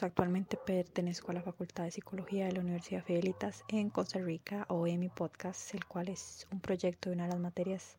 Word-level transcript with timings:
Actualmente 0.00 0.56
pertenezco 0.56 1.30
a 1.30 1.34
la 1.34 1.42
Facultad 1.42 1.84
de 1.84 1.90
Psicología 1.90 2.46
de 2.46 2.52
la 2.52 2.60
Universidad 2.60 3.04
Fidelitas 3.04 3.62
en 3.68 3.90
Costa 3.90 4.18
Rica 4.20 4.64
o 4.70 4.86
en 4.86 4.98
mi 4.98 5.10
podcast, 5.10 5.74
el 5.74 5.84
cual 5.84 6.08
es 6.08 6.46
un 6.50 6.60
proyecto 6.60 7.10
de 7.10 7.16
una 7.16 7.24
de 7.24 7.32
las 7.32 7.40
materias 7.40 7.98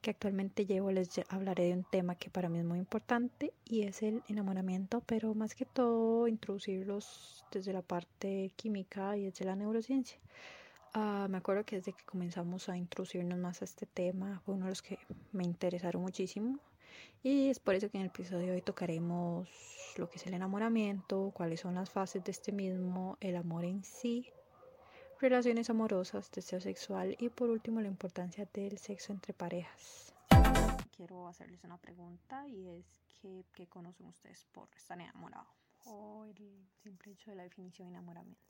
que 0.00 0.10
actualmente 0.10 0.66
llevo. 0.66 0.90
Les 0.90 1.08
hablaré 1.28 1.66
de 1.66 1.74
un 1.74 1.84
tema 1.84 2.16
que 2.16 2.28
para 2.28 2.48
mí 2.48 2.58
es 2.58 2.64
muy 2.64 2.80
importante 2.80 3.52
y 3.64 3.82
es 3.82 4.02
el 4.02 4.24
enamoramiento, 4.26 5.00
pero 5.06 5.32
más 5.34 5.54
que 5.54 5.64
todo 5.64 6.26
introducirlos 6.26 7.44
desde 7.52 7.72
la 7.72 7.82
parte 7.82 8.50
química 8.56 9.16
y 9.16 9.26
desde 9.26 9.44
la 9.44 9.54
neurociencia. 9.54 10.18
Uh, 10.96 11.28
me 11.28 11.38
acuerdo 11.38 11.64
que 11.64 11.76
desde 11.76 11.92
que 11.92 12.04
comenzamos 12.04 12.68
a 12.68 12.76
introducirnos 12.76 13.38
más 13.38 13.62
a 13.62 13.64
este 13.64 13.86
tema 13.86 14.40
fue 14.44 14.56
uno 14.56 14.64
de 14.64 14.72
los 14.72 14.82
que 14.82 14.98
me 15.30 15.44
interesaron 15.44 16.02
muchísimo 16.02 16.58
y 17.22 17.48
es 17.50 17.60
por 17.60 17.74
eso 17.74 17.88
que 17.90 17.98
en 17.98 18.02
el 18.02 18.08
episodio 18.08 18.46
de 18.46 18.52
hoy 18.52 18.62
tocaremos 18.62 19.48
lo 19.96 20.08
que 20.08 20.16
es 20.16 20.26
el 20.26 20.34
enamoramiento, 20.34 21.30
cuáles 21.34 21.60
son 21.60 21.74
las 21.74 21.90
fases 21.90 22.24
de 22.24 22.30
este 22.30 22.52
mismo, 22.52 23.16
el 23.20 23.36
amor 23.36 23.64
en 23.64 23.84
sí, 23.84 24.28
relaciones 25.20 25.70
amorosas, 25.70 26.30
deseo 26.32 26.60
sexual 26.60 27.16
y 27.18 27.28
por 27.28 27.50
último 27.50 27.80
la 27.80 27.88
importancia 27.88 28.48
del 28.52 28.78
sexo 28.78 29.12
entre 29.12 29.32
parejas. 29.32 30.14
Quiero 30.96 31.28
hacerles 31.28 31.62
una 31.64 31.78
pregunta 31.78 32.46
y 32.48 32.68
es 32.68 32.86
que, 33.20 33.44
¿qué 33.54 33.66
conocen 33.66 34.06
ustedes 34.06 34.44
por 34.52 34.68
estar 34.76 35.00
enamorado? 35.00 35.46
O 35.84 36.24
el 36.24 36.66
simple 36.82 37.12
hecho 37.12 37.30
de 37.30 37.36
la 37.36 37.44
definición 37.44 37.88
enamoramiento. 37.88 38.40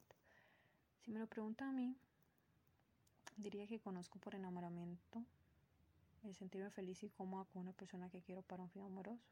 Si 1.01 1.11
me 1.11 1.19
lo 1.19 1.27
preguntan 1.27 1.69
a 1.69 1.73
mí, 1.73 1.97
diría 3.37 3.67
que 3.67 3.81
conozco 3.81 4.19
por 4.19 4.35
enamoramiento 4.35 5.25
el 6.25 6.35
sentirme 6.35 6.71
feliz 6.71 7.03
y 7.03 7.11
cómoda 7.11 7.45
con 7.47 7.63
una 7.63 7.73
persona 7.73 8.09
que 8.09 8.23
quiero 8.23 8.43
para 8.43 8.63
un 8.63 8.71
fin 8.71 8.83
amoroso. 8.83 9.23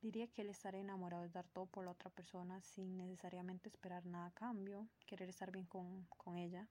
Diría 0.00 0.28
que 0.28 0.42
el 0.42 0.48
estar 0.48 0.74
enamorado 0.74 1.24
es 1.24 1.32
dar 1.32 1.46
todo 1.48 1.66
por 1.66 1.84
la 1.84 1.90
otra 1.90 2.10
persona 2.10 2.60
sin 2.62 2.96
necesariamente 2.96 3.68
esperar 3.68 4.06
nada 4.06 4.26
a 4.26 4.30
cambio, 4.30 4.88
querer 5.06 5.28
estar 5.28 5.52
bien 5.52 5.66
con, 5.66 6.06
con 6.16 6.38
ella. 6.38 6.66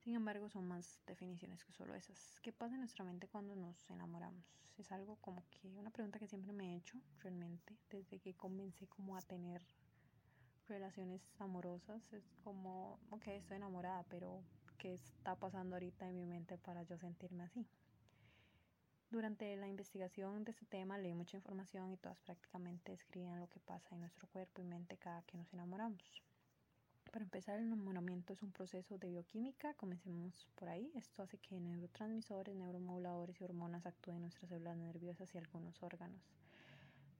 Sin 0.00 0.14
embargo, 0.14 0.48
son 0.48 0.66
más 0.66 1.00
definiciones 1.06 1.64
que 1.64 1.72
solo 1.72 1.94
esas. 1.94 2.40
¿Qué 2.40 2.52
pasa 2.52 2.74
en 2.74 2.80
nuestra 2.80 3.04
mente 3.04 3.28
cuando 3.28 3.54
nos 3.54 3.90
enamoramos? 3.90 4.44
Es 4.76 4.90
algo 4.92 5.16
como 5.16 5.44
que 5.50 5.68
una 5.76 5.90
pregunta 5.90 6.18
que 6.18 6.26
siempre 6.26 6.52
me 6.52 6.74
he 6.74 6.76
hecho 6.76 7.00
realmente 7.20 7.76
desde 7.90 8.18
que 8.18 8.34
comencé 8.34 8.86
como 8.88 9.16
a 9.16 9.20
tener 9.22 9.62
relaciones 10.68 11.22
amorosas. 11.38 12.12
Es 12.12 12.24
como, 12.42 12.98
ok, 13.10 13.28
estoy 13.28 13.56
enamorada, 13.56 14.04
pero 14.08 14.42
¿qué 14.78 14.94
está 14.94 15.36
pasando 15.36 15.76
ahorita 15.76 16.08
en 16.08 16.16
mi 16.16 16.26
mente 16.26 16.58
para 16.58 16.82
yo 16.82 16.98
sentirme 16.98 17.44
así? 17.44 17.66
Durante 19.08 19.56
la 19.56 19.68
investigación 19.68 20.42
de 20.42 20.50
este 20.50 20.66
tema 20.66 20.98
leí 20.98 21.14
mucha 21.14 21.36
información 21.36 21.92
y 21.92 21.96
todas 21.96 22.18
prácticamente 22.20 22.90
describían 22.90 23.38
lo 23.38 23.48
que 23.48 23.60
pasa 23.60 23.94
en 23.94 24.00
nuestro 24.00 24.26
cuerpo 24.26 24.60
y 24.60 24.64
mente 24.64 24.96
cada 24.96 25.22
que 25.22 25.36
nos 25.38 25.52
enamoramos. 25.52 26.02
Para 27.12 27.24
empezar, 27.24 27.60
el 27.60 27.66
enamoramiento 27.66 28.32
es 28.32 28.42
un 28.42 28.50
proceso 28.50 28.98
de 28.98 29.08
bioquímica, 29.08 29.74
comencemos 29.74 30.48
por 30.56 30.68
ahí. 30.68 30.90
Esto 30.96 31.22
hace 31.22 31.38
que 31.38 31.58
neurotransmisores, 31.60 32.56
neuromoduladores 32.56 33.40
y 33.40 33.44
hormonas 33.44 33.86
actúen 33.86 34.16
en 34.16 34.22
nuestras 34.22 34.48
células 34.48 34.76
nerviosas 34.76 35.32
y 35.32 35.38
algunos 35.38 35.80
órganos. 35.84 36.20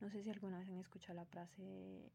No 0.00 0.10
sé 0.10 0.24
si 0.24 0.30
alguna 0.30 0.58
vez 0.58 0.68
han 0.68 0.78
escuchado 0.78 1.14
la 1.14 1.24
frase 1.24 2.10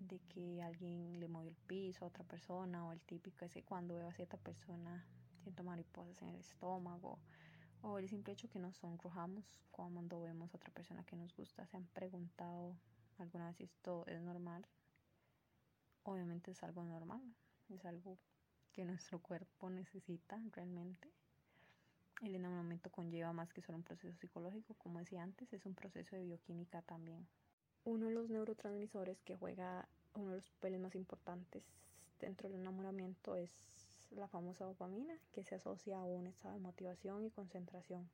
de 0.00 0.18
que 0.28 0.60
alguien 0.60 1.20
le 1.20 1.28
movió 1.28 1.50
el 1.50 1.56
piso 1.56 2.04
a 2.04 2.08
otra 2.08 2.24
persona 2.24 2.84
o 2.84 2.92
el 2.92 3.00
típico 3.00 3.44
es 3.44 3.54
que 3.54 3.62
cuando 3.62 3.94
veo 3.94 4.08
a 4.08 4.12
cierta 4.12 4.36
persona 4.36 5.06
siento 5.44 5.62
mariposas 5.62 6.20
en 6.20 6.30
el 6.30 6.40
estómago 6.40 7.20
o 7.82 7.98
el 7.98 8.08
simple 8.08 8.32
hecho 8.32 8.48
que 8.48 8.58
nos 8.58 8.76
sonrojamos 8.76 9.44
cuando 9.70 10.20
vemos 10.20 10.52
a 10.52 10.56
otra 10.56 10.72
persona 10.72 11.04
que 11.04 11.16
nos 11.16 11.34
gusta. 11.34 11.66
¿Se 11.66 11.76
han 11.76 11.86
preguntado 11.86 12.76
alguna 13.18 13.46
vez 13.48 13.56
si 13.56 13.64
esto 13.64 14.04
es 14.06 14.20
normal? 14.20 14.66
Obviamente 16.02 16.52
es 16.52 16.62
algo 16.62 16.84
normal, 16.84 17.22
es 17.68 17.84
algo 17.84 18.18
que 18.72 18.84
nuestro 18.84 19.18
cuerpo 19.18 19.70
necesita 19.70 20.40
realmente. 20.52 21.10
El 22.22 22.34
enamoramiento 22.34 22.90
conlleva 22.90 23.32
más 23.32 23.52
que 23.52 23.60
solo 23.60 23.78
un 23.78 23.84
proceso 23.84 24.16
psicológico, 24.18 24.74
como 24.74 25.00
decía 25.00 25.22
antes, 25.22 25.52
es 25.52 25.66
un 25.66 25.74
proceso 25.74 26.16
de 26.16 26.24
bioquímica 26.24 26.82
también. 26.82 27.26
Uno 27.84 28.06
de 28.06 28.14
los 28.14 28.30
neurotransmisores 28.30 29.20
que 29.22 29.36
juega 29.36 29.88
uno 30.14 30.30
de 30.30 30.36
los 30.36 30.48
papeles 30.48 30.80
más 30.80 30.94
importantes 30.94 31.62
dentro 32.20 32.48
del 32.48 32.60
enamoramiento 32.60 33.36
es 33.36 33.50
la 34.10 34.28
famosa 34.28 34.64
dopamina, 34.64 35.18
que 35.32 35.44
se 35.44 35.54
asocia 35.54 35.98
a 35.98 36.04
un 36.04 36.26
estado 36.26 36.54
de 36.54 36.60
motivación 36.60 37.24
y 37.24 37.30
concentración. 37.30 38.08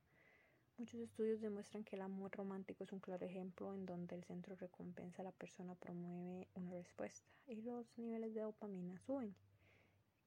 Muchos 0.79 1.01
estudios 1.01 1.41
demuestran 1.41 1.85
que 1.85 1.97
el 1.97 2.03
amor 2.03 2.33
romántico 2.33 2.85
es 2.85 2.93
un 2.93 3.01
claro 3.01 3.27
ejemplo 3.27 3.75
en 3.75 3.85
donde 3.85 4.15
el 4.15 4.25
centro 4.25 4.57
recompensa 4.57 5.23
a 5.23 5.27
la 5.27 5.33
persona 5.33 5.75
promueve 5.75 6.49
una 6.55 6.73
respuesta 6.73 7.29
y 7.47 7.63
los 7.63 7.87
niveles 7.99 8.35
de 8.35 8.41
dopamina 8.41 8.99
suben. 9.01 9.35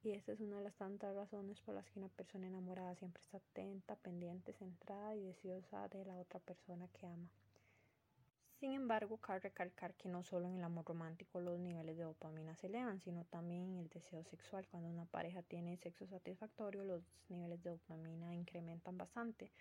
Y 0.04 0.12
esta 0.12 0.34
es 0.34 0.40
una 0.40 0.58
de 0.58 0.64
las 0.64 0.76
tantas 0.76 1.16
razones 1.16 1.60
por 1.62 1.74
las 1.74 1.90
que 1.90 1.98
una 1.98 2.10
persona 2.10 2.46
enamorada 2.46 2.96
siempre 2.96 3.22
está 3.24 3.38
atenta, 3.38 3.96
pendiente, 3.96 4.54
centrada 4.54 5.16
y 5.16 5.24
deseosa 5.24 5.88
de 5.88 6.06
la 6.06 6.16
otra 6.16 6.40
persona 6.40 6.88
que 6.90 7.08
ama. 7.08 7.28
Sin 8.66 8.74
embargo, 8.74 9.18
cabe 9.18 9.42
recalcar 9.42 9.94
que 9.94 10.10
no 10.10 10.24
solo 10.24 10.48
en 10.48 10.56
el 10.56 10.64
amor 10.64 10.86
romántico 10.88 11.40
los 11.40 11.60
niveles 11.60 11.98
de 11.98 12.04
dopamina 12.04 12.56
se 12.56 12.66
elevan, 12.66 13.00
sino 13.00 13.24
también 13.26 13.62
en 13.62 13.78
el 13.78 13.90
deseo 13.90 14.24
sexual. 14.24 14.66
Cuando 14.72 14.90
una 14.90 15.06
pareja 15.06 15.44
tiene 15.44 15.78
sexo 15.78 16.08
satisfactorio, 16.08 16.84
los 16.84 17.04
niveles 17.30 17.62
de 17.62 17.70
dopamina 17.70 18.34
incrementan 18.34 18.98
bastante. 18.98 19.52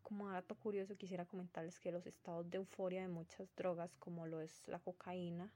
Como 0.00 0.30
dato 0.30 0.54
curioso, 0.54 0.96
quisiera 0.96 1.24
comentarles 1.24 1.80
que 1.80 1.90
los 1.90 2.06
estados 2.06 2.48
de 2.52 2.58
euforia 2.58 3.02
de 3.02 3.08
muchas 3.08 3.52
drogas, 3.56 3.96
como 3.96 4.28
lo 4.28 4.40
es 4.40 4.62
la 4.68 4.78
cocaína, 4.78 5.52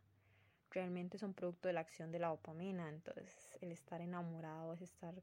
realmente 0.73 1.17
son 1.17 1.33
producto 1.33 1.69
de 1.69 1.75
la 1.75 1.83
acción 1.83 2.11
de 2.11 2.19
la 2.19 2.31
dopamina. 2.31 2.89
Entonces, 2.89 3.57
el 3.61 3.71
estar 3.71 4.01
enamorado 4.01 4.73
es 4.73 4.83
estar 4.83 5.15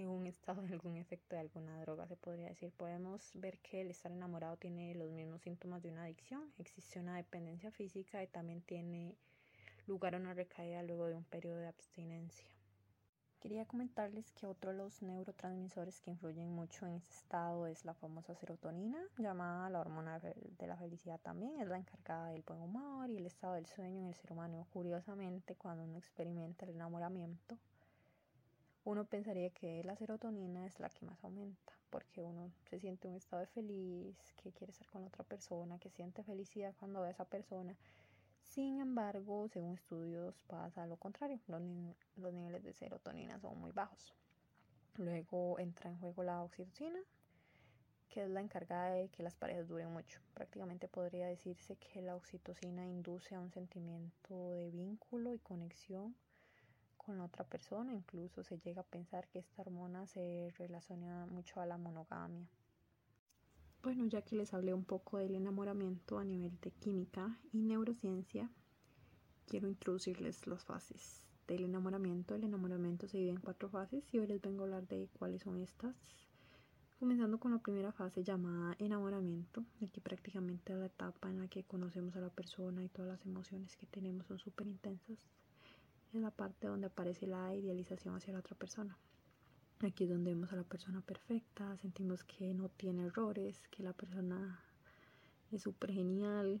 en 0.00 0.08
un 0.08 0.26
estado 0.26 0.62
de 0.62 0.72
algún 0.72 0.96
efecto 0.96 1.36
de 1.36 1.40
alguna 1.40 1.80
droga, 1.80 2.06
se 2.06 2.16
podría 2.16 2.48
decir. 2.48 2.72
Podemos 2.72 3.30
ver 3.34 3.58
que 3.58 3.82
el 3.82 3.90
estar 3.90 4.10
enamorado 4.10 4.56
tiene 4.56 4.94
los 4.94 5.10
mismos 5.10 5.42
síntomas 5.42 5.82
de 5.82 5.90
una 5.90 6.04
adicción. 6.04 6.52
Existe 6.58 7.00
una 7.00 7.16
dependencia 7.16 7.70
física 7.70 8.22
y 8.22 8.26
también 8.26 8.62
tiene 8.62 9.16
lugar 9.86 10.14
una 10.14 10.34
recaída 10.34 10.82
luego 10.82 11.06
de 11.06 11.14
un 11.14 11.24
periodo 11.24 11.58
de 11.58 11.68
abstinencia. 11.68 12.48
Quería 13.40 13.64
comentarles 13.64 14.30
que 14.32 14.46
otro 14.46 14.70
de 14.70 14.76
los 14.76 15.00
neurotransmisores 15.00 16.02
que 16.02 16.10
influyen 16.10 16.50
mucho 16.50 16.86
en 16.86 16.96
este 16.96 17.14
estado 17.14 17.66
es 17.66 17.86
la 17.86 17.94
famosa 17.94 18.34
serotonina, 18.34 18.98
llamada 19.16 19.70
la 19.70 19.80
hormona 19.80 20.18
de 20.20 20.66
la 20.66 20.76
felicidad 20.76 21.18
también. 21.20 21.58
Es 21.58 21.66
la 21.66 21.78
encargada 21.78 22.28
del 22.28 22.42
buen 22.42 22.60
humor 22.60 23.08
y 23.08 23.16
el 23.16 23.24
estado 23.24 23.54
del 23.54 23.64
sueño 23.64 24.00
en 24.00 24.08
el 24.08 24.14
ser 24.14 24.32
humano. 24.32 24.66
Curiosamente, 24.70 25.56
cuando 25.56 25.84
uno 25.84 25.96
experimenta 25.96 26.66
el 26.66 26.72
enamoramiento, 26.72 27.56
uno 28.90 29.04
pensaría 29.04 29.50
que 29.50 29.84
la 29.84 29.94
serotonina 29.94 30.66
es 30.66 30.80
la 30.80 30.88
que 30.88 31.06
más 31.06 31.22
aumenta, 31.22 31.72
porque 31.90 32.22
uno 32.22 32.50
se 32.68 32.80
siente 32.80 33.06
en 33.06 33.12
un 33.12 33.18
estado 33.18 33.38
de 33.38 33.46
feliz, 33.46 34.16
que 34.42 34.50
quiere 34.50 34.72
estar 34.72 34.88
con 34.88 35.04
otra 35.04 35.22
persona, 35.22 35.78
que 35.78 35.90
siente 35.90 36.24
felicidad 36.24 36.74
cuando 36.80 37.00
ve 37.02 37.08
a 37.08 37.10
esa 37.12 37.24
persona. 37.24 37.76
Sin 38.42 38.80
embargo, 38.80 39.46
según 39.46 39.74
estudios 39.74 40.42
pasa 40.48 40.86
lo 40.86 40.96
contrario, 40.96 41.38
los, 41.46 41.62
los 42.16 42.32
niveles 42.34 42.64
de 42.64 42.72
serotonina 42.72 43.38
son 43.38 43.60
muy 43.60 43.70
bajos. 43.70 44.12
Luego 44.96 45.60
entra 45.60 45.88
en 45.88 45.98
juego 45.98 46.24
la 46.24 46.42
oxitocina, 46.42 46.98
que 48.08 48.24
es 48.24 48.28
la 48.28 48.40
encargada 48.40 48.90
de 48.90 49.08
que 49.08 49.22
las 49.22 49.36
parejas 49.36 49.68
duren 49.68 49.92
mucho. 49.92 50.18
Prácticamente 50.34 50.88
podría 50.88 51.28
decirse 51.28 51.76
que 51.76 52.02
la 52.02 52.16
oxitocina 52.16 52.84
induce 52.88 53.36
a 53.36 53.40
un 53.40 53.52
sentimiento 53.52 54.50
de 54.50 54.68
vínculo 54.70 55.32
y 55.32 55.38
conexión 55.38 56.16
con 57.04 57.18
la 57.18 57.24
otra 57.24 57.44
persona. 57.44 57.92
Incluso 57.92 58.42
se 58.44 58.58
llega 58.58 58.82
a 58.82 58.84
pensar 58.84 59.28
que 59.28 59.38
esta 59.38 59.62
hormona 59.62 60.06
se 60.06 60.52
relaciona 60.58 61.26
mucho 61.26 61.60
a 61.60 61.66
la 61.66 61.78
monogamia. 61.78 62.46
Bueno, 63.82 64.06
ya 64.06 64.22
que 64.22 64.36
les 64.36 64.52
hablé 64.52 64.74
un 64.74 64.84
poco 64.84 65.18
del 65.18 65.34
enamoramiento 65.34 66.18
a 66.18 66.24
nivel 66.24 66.58
de 66.60 66.70
química 66.70 67.38
y 67.52 67.62
neurociencia, 67.62 68.50
quiero 69.46 69.68
introducirles 69.68 70.46
las 70.46 70.64
fases 70.64 71.26
del 71.48 71.64
enamoramiento. 71.64 72.34
El 72.34 72.44
enamoramiento 72.44 73.08
se 73.08 73.16
divide 73.16 73.32
en 73.32 73.40
cuatro 73.40 73.70
fases 73.70 74.04
y 74.12 74.18
hoy 74.18 74.26
les 74.26 74.42
vengo 74.42 74.62
a 74.62 74.64
hablar 74.66 74.86
de 74.86 75.08
cuáles 75.18 75.42
son 75.42 75.56
estas. 75.56 75.96
Comenzando 76.98 77.40
con 77.40 77.52
la 77.52 77.58
primera 77.58 77.92
fase 77.92 78.22
llamada 78.22 78.76
enamoramiento, 78.78 79.64
que 79.90 80.02
prácticamente 80.02 80.74
la 80.74 80.86
etapa 80.86 81.30
en 81.30 81.38
la 81.38 81.48
que 81.48 81.64
conocemos 81.64 82.14
a 82.16 82.20
la 82.20 82.28
persona 82.28 82.84
y 82.84 82.90
todas 82.90 83.10
las 83.10 83.24
emociones 83.24 83.74
que 83.78 83.86
tenemos 83.86 84.26
son 84.26 84.38
súper 84.38 84.66
intensas 84.66 85.30
es 86.12 86.22
la 86.22 86.30
parte 86.30 86.66
donde 86.66 86.88
aparece 86.88 87.26
la 87.26 87.54
idealización 87.54 88.14
hacia 88.14 88.32
la 88.32 88.40
otra 88.40 88.56
persona. 88.56 88.98
Aquí 89.80 90.04
es 90.04 90.10
donde 90.10 90.32
vemos 90.32 90.52
a 90.52 90.56
la 90.56 90.64
persona 90.64 91.00
perfecta, 91.00 91.76
sentimos 91.78 92.24
que 92.24 92.52
no 92.52 92.68
tiene 92.68 93.06
errores, 93.06 93.66
que 93.68 93.82
la 93.82 93.92
persona 93.92 94.60
es 95.50 95.62
súper 95.62 95.92
genial, 95.92 96.60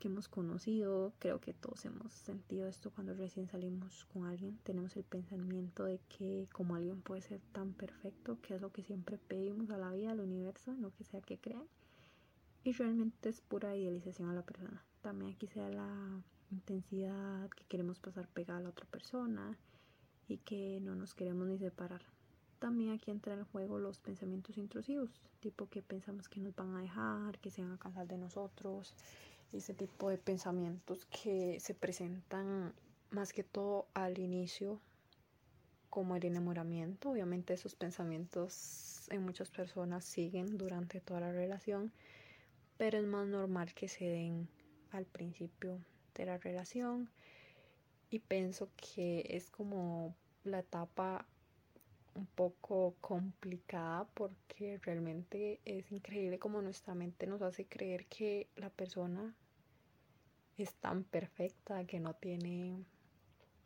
que 0.00 0.08
hemos 0.08 0.28
conocido. 0.28 1.12
Creo 1.20 1.40
que 1.40 1.52
todos 1.52 1.84
hemos 1.84 2.12
sentido 2.12 2.66
esto 2.66 2.90
cuando 2.90 3.14
recién 3.14 3.46
salimos 3.46 4.06
con 4.06 4.24
alguien. 4.24 4.58
Tenemos 4.64 4.96
el 4.96 5.04
pensamiento 5.04 5.84
de 5.84 6.00
que 6.08 6.48
como 6.52 6.74
alguien 6.74 7.02
puede 7.02 7.20
ser 7.20 7.40
tan 7.52 7.72
perfecto, 7.74 8.40
que 8.40 8.54
es 8.56 8.60
lo 8.60 8.72
que 8.72 8.82
siempre 8.82 9.18
pedimos 9.18 9.70
a 9.70 9.78
la 9.78 9.92
vida, 9.92 10.10
al 10.10 10.20
universo, 10.20 10.72
lo 10.74 10.90
que 10.92 11.04
sea 11.04 11.20
que 11.20 11.38
crean. 11.38 11.66
Y 12.64 12.72
realmente 12.72 13.28
es 13.28 13.40
pura 13.40 13.76
idealización 13.76 14.28
a 14.28 14.34
la 14.34 14.42
persona. 14.42 14.84
También 15.02 15.32
aquí 15.32 15.46
se 15.46 15.60
da 15.60 15.70
la 15.70 16.22
intensidad, 16.50 17.48
que 17.50 17.64
queremos 17.64 17.98
pasar 17.98 18.28
pegada 18.28 18.58
a 18.58 18.62
la 18.62 18.68
otra 18.70 18.86
persona 18.86 19.56
y 20.28 20.38
que 20.38 20.80
no 20.80 20.94
nos 20.94 21.14
queremos 21.14 21.46
ni 21.48 21.58
separar. 21.58 22.02
También 22.58 22.92
aquí 22.92 23.10
entra 23.10 23.34
en 23.34 23.44
juego 23.44 23.78
los 23.78 23.98
pensamientos 23.98 24.58
intrusivos, 24.58 25.10
tipo 25.40 25.68
que 25.68 25.82
pensamos 25.82 26.28
que 26.28 26.40
nos 26.40 26.54
van 26.54 26.76
a 26.76 26.82
dejar, 26.82 27.38
que 27.38 27.50
se 27.50 27.62
van 27.62 27.72
a 27.72 27.78
cansar 27.78 28.06
de 28.06 28.18
nosotros, 28.18 28.94
ese 29.52 29.74
tipo 29.74 30.10
de 30.10 30.18
pensamientos 30.18 31.06
que 31.06 31.58
se 31.58 31.74
presentan 31.74 32.72
más 33.10 33.32
que 33.32 33.42
todo 33.42 33.86
al 33.94 34.18
inicio 34.18 34.80
como 35.88 36.16
el 36.16 36.24
enamoramiento. 36.24 37.10
Obviamente 37.10 37.54
esos 37.54 37.74
pensamientos 37.74 39.08
en 39.10 39.22
muchas 39.22 39.50
personas 39.50 40.04
siguen 40.04 40.56
durante 40.56 41.00
toda 41.00 41.20
la 41.20 41.32
relación, 41.32 41.92
pero 42.76 42.98
es 42.98 43.06
más 43.06 43.26
normal 43.26 43.74
que 43.74 43.88
se 43.88 44.04
den 44.04 44.48
al 44.92 45.06
principio 45.06 45.78
de 46.14 46.26
la 46.26 46.38
relación 46.38 47.10
y 48.10 48.18
pienso 48.18 48.70
que 48.76 49.24
es 49.28 49.50
como 49.50 50.14
la 50.44 50.60
etapa 50.60 51.26
un 52.14 52.26
poco 52.26 52.96
complicada 53.00 54.06
porque 54.14 54.78
realmente 54.82 55.60
es 55.64 55.90
increíble 55.92 56.38
como 56.38 56.60
nuestra 56.60 56.94
mente 56.94 57.26
nos 57.26 57.42
hace 57.42 57.66
creer 57.66 58.06
que 58.06 58.48
la 58.56 58.70
persona 58.70 59.34
es 60.58 60.74
tan 60.74 61.04
perfecta 61.04 61.84
que 61.84 62.00
no 62.00 62.14
tiene 62.14 62.84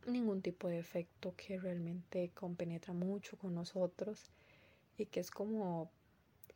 ningún 0.07 0.43
tipo 0.43 0.69
de 0.69 0.79
efecto 0.79 1.35
que 1.37 1.59
realmente 1.59 2.31
compenetra 2.35 2.93
mucho 2.93 3.39
con 3.39 3.55
nosotros 3.55 4.31
y 4.99 5.07
que 5.07 5.21
es 5.21 5.31
como 5.31 5.91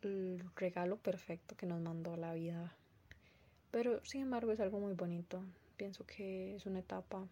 el 0.01 0.43
regalo 0.55 0.97
perfecto 0.97 1.55
que 1.57 1.65
nos 1.65 1.81
mandó 1.81 2.15
la 2.15 2.33
vida. 2.33 2.73
Pero 3.71 4.03
sin 4.05 4.21
embargo 4.21 4.51
es 4.51 4.59
algo 4.59 4.79
muy 4.79 4.93
bonito. 4.93 5.43
Pienso 5.79 6.05
que 6.05 6.57
es 6.57 6.65
una 6.65 6.79
etapa 6.79 7.25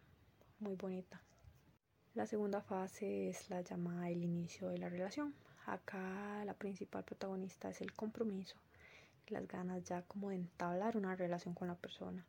muy 0.60 0.76
bonita. 0.76 1.22
La 2.14 2.26
segunda 2.26 2.62
fase 2.62 3.28
es 3.28 3.50
la 3.50 3.60
llamada 3.60 4.10
el 4.10 4.24
inicio 4.24 4.70
de 4.70 4.78
la 4.78 4.88
relación. 4.88 5.36
Acá 5.66 6.46
la 6.46 6.54
principal 6.54 7.04
protagonista 7.04 7.70
es 7.70 7.82
el 7.82 7.92
compromiso, 7.92 8.56
las 9.28 9.50
ganas 9.50 9.84
ya 9.84 10.04
como 10.04 10.30
de 10.30 10.38
entablar 10.38 10.96
una 10.96 11.14
relación 11.18 11.56
con 11.56 11.68
la 11.68 11.76
persona 11.76 12.26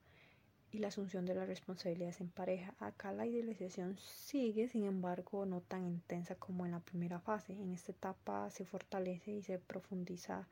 y 0.72 0.78
la 0.78 0.88
asunción 0.88 1.24
de 1.24 1.36
las 1.36 1.46
responsabilidades 1.46 2.20
en 2.20 2.30
pareja. 2.30 2.74
Acá 2.80 3.12
la 3.12 3.24
idealización 3.24 3.96
sigue, 3.98 4.66
sin 4.66 4.86
embargo, 4.86 5.46
no 5.46 5.60
tan 5.60 5.86
intensa 5.86 6.34
como 6.34 6.66
en 6.66 6.72
la 6.72 6.80
primera 6.80 7.20
fase. 7.20 7.52
En 7.52 7.70
esta 7.70 7.92
etapa 7.92 8.50
se 8.50 8.64
fortalece 8.64 9.30
y 9.30 9.42
se 9.44 9.60
profundiza 9.60 10.48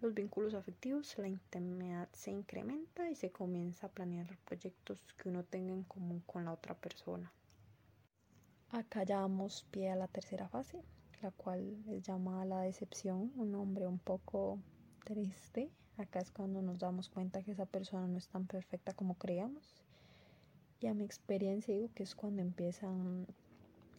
los 0.00 0.14
vínculos 0.14 0.54
afectivos, 0.54 1.16
la 1.18 1.28
intimidad 1.28 2.08
se 2.12 2.30
incrementa 2.30 3.10
y 3.10 3.14
se 3.14 3.30
comienza 3.30 3.86
a 3.86 3.90
planear 3.90 4.38
proyectos 4.46 5.02
que 5.18 5.28
uno 5.28 5.44
tenga 5.44 5.72
en 5.72 5.84
común 5.84 6.22
con 6.26 6.44
la 6.46 6.52
otra 6.52 6.74
persona. 6.74 7.30
Acá 8.70 9.02
ya 9.04 9.20
damos 9.20 9.64
pie 9.70 9.90
a 9.90 9.96
la 9.96 10.08
tercera 10.08 10.48
fase, 10.48 10.82
la 11.22 11.30
cual 11.32 11.84
es 11.88 12.02
llamada 12.02 12.44
la 12.44 12.60
decepción, 12.62 13.32
un 13.36 13.52
nombre 13.52 13.86
un 13.86 13.98
poco 13.98 14.58
triste. 15.04 15.70
Acá 15.98 16.20
es 16.20 16.30
cuando 16.30 16.62
nos 16.62 16.78
damos 16.78 17.10
cuenta 17.10 17.42
que 17.42 17.52
esa 17.52 17.66
persona 17.66 18.06
no 18.06 18.16
es 18.16 18.28
tan 18.28 18.46
perfecta 18.46 18.94
como 18.94 19.16
creíamos. 19.16 19.82
Y 20.80 20.86
a 20.86 20.94
mi 20.94 21.04
experiencia 21.04 21.74
digo 21.74 21.90
que 21.94 22.04
es 22.04 22.14
cuando 22.14 22.40
empiezan 22.40 23.26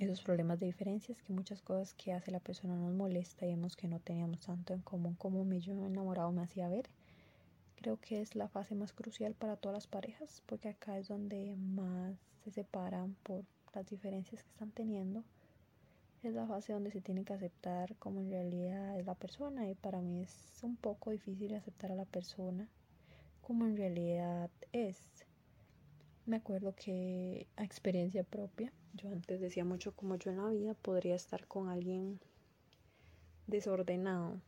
esos 0.05 0.21
problemas 0.21 0.59
de 0.59 0.65
diferencias, 0.65 1.21
que 1.21 1.33
muchas 1.33 1.61
cosas 1.61 1.93
que 1.93 2.13
hace 2.13 2.31
la 2.31 2.39
persona 2.39 2.75
nos 2.75 2.93
molesta 2.93 3.45
y 3.45 3.49
vemos 3.49 3.75
que 3.75 3.87
no 3.87 3.99
teníamos 3.99 4.39
tanto 4.39 4.73
en 4.73 4.81
común 4.81 5.15
como 5.15 5.43
mi 5.45 5.59
yo 5.59 5.73
enamorado 5.73 6.31
me 6.31 6.41
hacía 6.41 6.67
ver. 6.69 6.85
Creo 7.75 7.97
que 7.97 8.21
es 8.21 8.35
la 8.35 8.47
fase 8.47 8.75
más 8.75 8.93
crucial 8.93 9.33
para 9.33 9.57
todas 9.57 9.75
las 9.75 9.87
parejas, 9.87 10.41
porque 10.45 10.69
acá 10.69 10.97
es 10.97 11.07
donde 11.07 11.55
más 11.55 12.15
se 12.43 12.51
separan 12.51 13.15
por 13.23 13.43
las 13.73 13.87
diferencias 13.87 14.43
que 14.43 14.49
están 14.49 14.71
teniendo. 14.71 15.23
Es 16.23 16.33
la 16.33 16.45
fase 16.45 16.73
donde 16.73 16.91
se 16.91 17.01
tiene 17.01 17.23
que 17.23 17.33
aceptar 17.33 17.95
como 17.97 18.21
en 18.21 18.29
realidad 18.29 18.99
es 18.99 19.05
la 19.05 19.15
persona 19.15 19.69
y 19.69 19.75
para 19.75 20.01
mí 20.01 20.21
es 20.21 20.59
un 20.61 20.75
poco 20.75 21.11
difícil 21.11 21.55
aceptar 21.55 21.91
a 21.91 21.95
la 21.95 22.05
persona 22.05 22.67
como 23.41 23.65
en 23.65 23.75
realidad 23.75 24.49
es. 24.71 24.97
Me 26.27 26.37
acuerdo 26.37 26.75
que 26.75 27.47
a 27.55 27.63
experiencia 27.63 28.23
propia 28.23 28.71
yo 28.93 29.09
antes 29.09 29.39
decía 29.39 29.65
mucho 29.65 29.93
como 29.93 30.15
yo 30.15 30.31
en 30.31 30.37
la 30.37 30.49
vida 30.49 30.73
podría 30.73 31.15
estar 31.15 31.47
con 31.47 31.69
alguien 31.69 32.19
desordenado. 33.47 34.39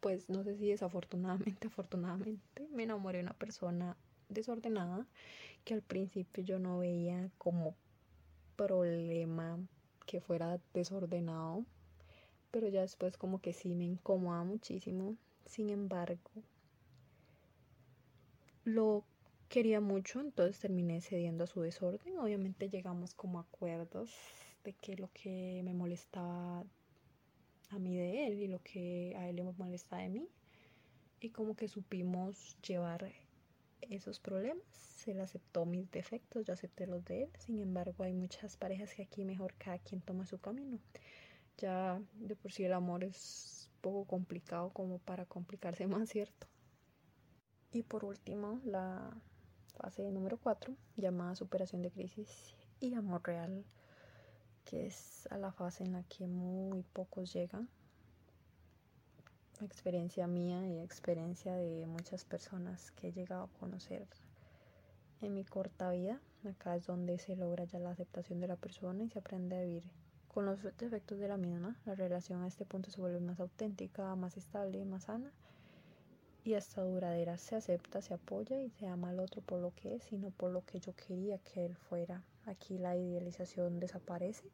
Pues 0.00 0.28
no 0.28 0.44
sé 0.44 0.56
si 0.56 0.68
desafortunadamente, 0.68 1.66
afortunadamente, 1.68 2.68
me 2.72 2.84
enamoré 2.84 3.18
de 3.18 3.24
una 3.24 3.34
persona 3.34 3.96
desordenada 4.28 5.06
que 5.64 5.74
al 5.74 5.82
principio 5.82 6.44
yo 6.44 6.58
no 6.58 6.78
veía 6.78 7.30
como 7.38 7.74
problema 8.56 9.58
que 10.06 10.20
fuera 10.20 10.58
desordenado, 10.72 11.64
pero 12.50 12.68
ya 12.68 12.80
después 12.80 13.16
como 13.16 13.40
que 13.40 13.52
sí 13.52 13.74
me 13.74 13.84
incomoda 13.84 14.42
muchísimo. 14.44 15.16
Sin 15.46 15.70
embargo, 15.70 16.30
lo 18.64 19.04
quería 19.48 19.80
mucho, 19.80 20.20
entonces 20.20 20.58
terminé 20.60 21.00
cediendo 21.00 21.44
a 21.44 21.46
su 21.46 21.60
desorden. 21.60 22.18
Obviamente 22.18 22.68
llegamos 22.68 23.14
como 23.14 23.38
acuerdos 23.40 24.10
de 24.64 24.74
que 24.74 24.96
lo 24.96 25.10
que 25.12 25.62
me 25.64 25.74
molestaba 25.74 26.64
a 27.70 27.78
mí 27.78 27.96
de 27.96 28.26
él 28.26 28.40
y 28.40 28.48
lo 28.48 28.60
que 28.62 29.14
a 29.16 29.28
él 29.28 29.36
le 29.36 29.44
molestaba 29.44 30.02
de 30.02 30.08
mí. 30.10 30.28
Y 31.20 31.30
como 31.30 31.56
que 31.56 31.68
supimos 31.68 32.56
llevar 32.62 33.10
esos 33.80 34.20
problemas. 34.20 35.06
Él 35.06 35.20
aceptó 35.20 35.64
mis 35.64 35.90
defectos, 35.90 36.44
yo 36.44 36.52
acepté 36.52 36.86
los 36.86 37.04
de 37.04 37.24
él. 37.24 37.30
Sin 37.38 37.58
embargo, 37.60 38.04
hay 38.04 38.12
muchas 38.12 38.56
parejas 38.56 38.94
que 38.94 39.02
aquí 39.02 39.24
mejor 39.24 39.54
cada 39.54 39.78
quien 39.78 40.00
toma 40.00 40.26
su 40.26 40.38
camino. 40.38 40.78
Ya 41.56 42.00
de 42.14 42.36
por 42.36 42.52
sí 42.52 42.64
el 42.64 42.72
amor 42.72 43.02
es 43.04 43.70
poco 43.80 44.04
complicado 44.04 44.70
como 44.70 44.98
para 44.98 45.24
complicarse 45.24 45.86
más, 45.88 46.10
¿cierto? 46.10 46.46
Y 47.72 47.82
por 47.82 48.04
último, 48.04 48.60
la 48.64 49.10
fase 49.78 50.10
número 50.10 50.38
4, 50.38 50.74
llamada 50.96 51.36
superación 51.36 51.82
de 51.82 51.90
crisis 51.90 52.54
y 52.80 52.94
amor 52.94 53.22
real, 53.24 53.64
que 54.64 54.86
es 54.86 55.28
a 55.30 55.38
la 55.38 55.52
fase 55.52 55.84
en 55.84 55.92
la 55.92 56.02
que 56.02 56.26
muy 56.26 56.82
pocos 56.82 57.32
llegan. 57.32 57.68
Experiencia 59.60 60.26
mía 60.26 60.66
y 60.66 60.80
experiencia 60.80 61.54
de 61.54 61.86
muchas 61.86 62.24
personas 62.24 62.90
que 62.92 63.08
he 63.08 63.12
llegado 63.12 63.44
a 63.44 63.58
conocer 63.58 64.06
en 65.20 65.34
mi 65.34 65.44
corta 65.44 65.90
vida. 65.90 66.20
Acá 66.44 66.76
es 66.76 66.86
donde 66.86 67.18
se 67.18 67.36
logra 67.36 67.64
ya 67.64 67.78
la 67.78 67.90
aceptación 67.90 68.40
de 68.40 68.48
la 68.48 68.56
persona 68.56 69.02
y 69.04 69.10
se 69.10 69.18
aprende 69.18 69.56
a 69.56 69.62
vivir 69.62 69.84
con 70.28 70.44
los 70.44 70.62
defectos 70.62 71.18
de 71.18 71.28
la 71.28 71.36
misma. 71.36 71.76
La 71.84 71.94
relación 71.94 72.42
a 72.42 72.48
este 72.48 72.64
punto 72.64 72.90
se 72.90 73.00
vuelve 73.00 73.20
más 73.20 73.40
auténtica, 73.40 74.14
más 74.14 74.36
estable, 74.36 74.84
más 74.84 75.04
sana 75.04 75.32
y 76.44 76.54
hasta 76.54 76.82
duradera. 76.82 77.36
Se 77.38 77.56
acepta, 77.56 78.00
se 78.00 78.14
apoya 78.14 78.60
y 78.60 78.70
se 78.70 78.86
ama 78.86 79.10
al 79.10 79.20
otro 79.20 79.42
por 79.42 79.60
lo 79.60 79.72
que 79.74 79.96
es, 79.96 80.04
sino 80.04 80.30
por 80.30 80.50
lo 80.50 80.64
que 80.64 80.80
yo 80.80 80.94
quería 80.94 81.38
que 81.38 81.66
él 81.66 81.76
fuera. 81.76 82.24
Aquí 82.46 82.78
la 82.78 82.96
idealización 82.96 83.80
desaparece. 83.80 84.50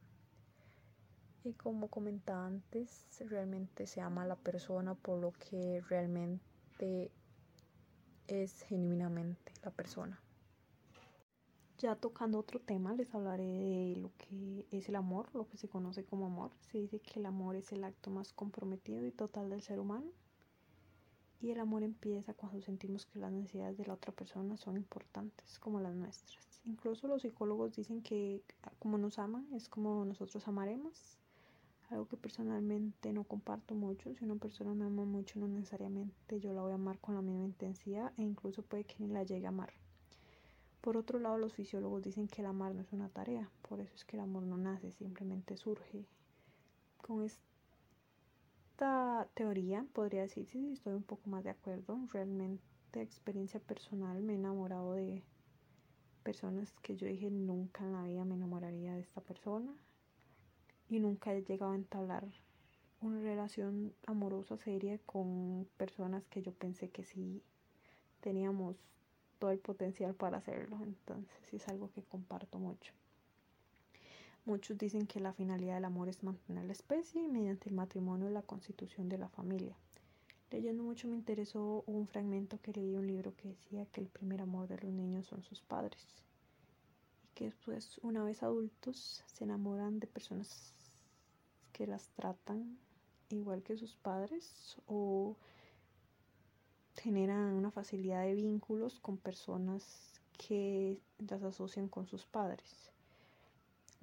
Y 1.44 1.52
como 1.52 1.88
comentaba 1.88 2.46
antes, 2.46 3.06
realmente 3.20 3.86
se 3.86 4.00
ama 4.00 4.22
a 4.22 4.26
la 4.26 4.36
persona 4.36 4.94
por 4.94 5.20
lo 5.20 5.32
que 5.32 5.82
realmente 5.88 7.10
es 8.26 8.62
genuinamente 8.62 9.52
la 9.62 9.70
persona. 9.70 10.20
Ya 11.78 11.96
tocando 11.96 12.38
otro 12.38 12.60
tema, 12.60 12.94
les 12.94 13.14
hablaré 13.14 13.44
de 13.44 13.96
lo 13.96 14.10
que 14.16 14.66
es 14.70 14.88
el 14.88 14.96
amor, 14.96 15.28
lo 15.34 15.46
que 15.46 15.58
se 15.58 15.68
conoce 15.68 16.04
como 16.04 16.26
amor. 16.26 16.52
Se 16.60 16.78
dice 16.78 17.00
que 17.00 17.20
el 17.20 17.26
amor 17.26 17.56
es 17.56 17.72
el 17.72 17.84
acto 17.84 18.10
más 18.10 18.32
comprometido 18.32 19.04
y 19.04 19.10
total 19.10 19.50
del 19.50 19.60
ser 19.60 19.80
humano 19.80 20.10
y 21.40 21.50
el 21.50 21.60
amor 21.60 21.82
empieza 21.82 22.34
cuando 22.34 22.60
sentimos 22.62 23.06
que 23.06 23.18
las 23.18 23.32
necesidades 23.32 23.76
de 23.76 23.86
la 23.86 23.94
otra 23.94 24.12
persona 24.12 24.56
son 24.56 24.76
importantes 24.76 25.58
como 25.58 25.80
las 25.80 25.94
nuestras. 25.94 26.60
Incluso 26.64 27.06
los 27.06 27.22
psicólogos 27.22 27.74
dicen 27.76 28.02
que 28.02 28.42
como 28.78 28.96
nos 28.96 29.18
aman 29.18 29.46
es 29.52 29.68
como 29.68 30.04
nosotros 30.04 30.46
amaremos. 30.48 31.18
Algo 31.90 32.08
que 32.08 32.16
personalmente 32.16 33.12
no 33.12 33.24
comparto 33.24 33.74
mucho. 33.74 34.14
Si 34.14 34.24
una 34.24 34.36
persona 34.36 34.74
me 34.74 34.86
ama 34.86 35.04
mucho, 35.04 35.38
no 35.38 35.46
necesariamente 35.46 36.40
yo 36.40 36.54
la 36.54 36.62
voy 36.62 36.72
a 36.72 36.76
amar 36.76 36.98
con 36.98 37.14
la 37.14 37.20
misma 37.20 37.44
intensidad 37.44 38.12
e 38.16 38.22
incluso 38.22 38.62
puede 38.62 38.84
que 38.84 38.96
ni 38.98 39.08
la 39.08 39.22
llegue 39.22 39.44
a 39.44 39.50
amar. 39.50 39.72
Por 40.80 40.96
otro 40.96 41.18
lado, 41.18 41.38
los 41.38 41.54
fisiólogos 41.54 42.02
dicen 42.02 42.26
que 42.26 42.40
el 42.40 42.46
amar 42.46 42.74
no 42.74 42.82
es 42.82 42.92
una 42.92 43.08
tarea, 43.08 43.50
por 43.68 43.80
eso 43.80 43.94
es 43.94 44.04
que 44.04 44.16
el 44.16 44.22
amor 44.22 44.42
no 44.44 44.56
nace, 44.56 44.92
simplemente 44.92 45.56
surge. 45.56 46.06
Con 46.98 47.22
esto 47.22 47.53
esta 48.74 49.28
teoría 49.34 49.86
podría 49.92 50.22
decir 50.22 50.48
si 50.48 50.72
estoy 50.72 50.94
un 50.94 51.04
poco 51.04 51.30
más 51.30 51.44
de 51.44 51.50
acuerdo. 51.50 51.96
Realmente, 52.12 52.60
experiencia 53.00 53.60
personal, 53.60 54.20
me 54.20 54.32
he 54.32 54.36
enamorado 54.36 54.94
de 54.94 55.22
personas 56.24 56.72
que 56.82 56.96
yo 56.96 57.06
dije 57.06 57.30
nunca 57.30 57.84
en 57.84 57.92
la 57.92 58.02
vida 58.02 58.24
me 58.24 58.34
enamoraría 58.34 58.94
de 58.94 59.00
esta 59.00 59.20
persona. 59.20 59.72
Y 60.88 60.98
nunca 60.98 61.32
he 61.32 61.44
llegado 61.44 61.70
a 61.70 61.76
entablar 61.76 62.24
una 63.00 63.20
relación 63.20 63.94
amorosa 64.06 64.56
seria 64.56 64.98
con 65.06 65.68
personas 65.76 66.26
que 66.26 66.42
yo 66.42 66.52
pensé 66.52 66.90
que 66.90 67.04
sí 67.04 67.44
teníamos 68.22 68.74
todo 69.38 69.52
el 69.52 69.60
potencial 69.60 70.16
para 70.16 70.38
hacerlo. 70.38 70.80
Entonces 70.82 71.54
es 71.54 71.68
algo 71.68 71.92
que 71.92 72.02
comparto 72.02 72.58
mucho. 72.58 72.92
Muchos 74.46 74.76
dicen 74.76 75.06
que 75.06 75.20
la 75.20 75.32
finalidad 75.32 75.76
del 75.76 75.86
amor 75.86 76.10
es 76.10 76.22
mantener 76.22 76.66
la 76.66 76.72
especie 76.72 77.26
mediante 77.28 77.70
el 77.70 77.74
matrimonio 77.74 78.28
la 78.28 78.42
constitución 78.42 79.08
de 79.08 79.16
la 79.16 79.30
familia. 79.30 79.74
Leyendo 80.50 80.82
mucho 80.82 81.08
me 81.08 81.16
interesó 81.16 81.82
un 81.86 82.06
fragmento 82.06 82.60
que 82.60 82.74
leí 82.74 82.94
un 82.94 83.06
libro 83.06 83.34
que 83.36 83.48
decía 83.48 83.86
que 83.86 84.02
el 84.02 84.08
primer 84.08 84.42
amor 84.42 84.68
de 84.68 84.78
los 84.78 84.92
niños 84.92 85.26
son 85.26 85.42
sus 85.42 85.62
padres 85.62 86.22
y 87.24 87.34
que 87.34 87.46
después, 87.46 87.98
una 88.02 88.22
vez 88.22 88.42
adultos, 88.42 89.24
se 89.32 89.44
enamoran 89.44 89.98
de 89.98 90.06
personas 90.08 90.74
que 91.72 91.86
las 91.86 92.10
tratan 92.10 92.76
igual 93.30 93.62
que 93.62 93.78
sus 93.78 93.96
padres 93.96 94.76
o 94.86 95.38
generan 96.96 97.54
una 97.54 97.70
facilidad 97.70 98.24
de 98.24 98.34
vínculos 98.34 99.00
con 99.00 99.16
personas 99.16 100.20
que 100.36 101.00
las 101.18 101.42
asocian 101.42 101.88
con 101.88 102.06
sus 102.06 102.26
padres. 102.26 102.93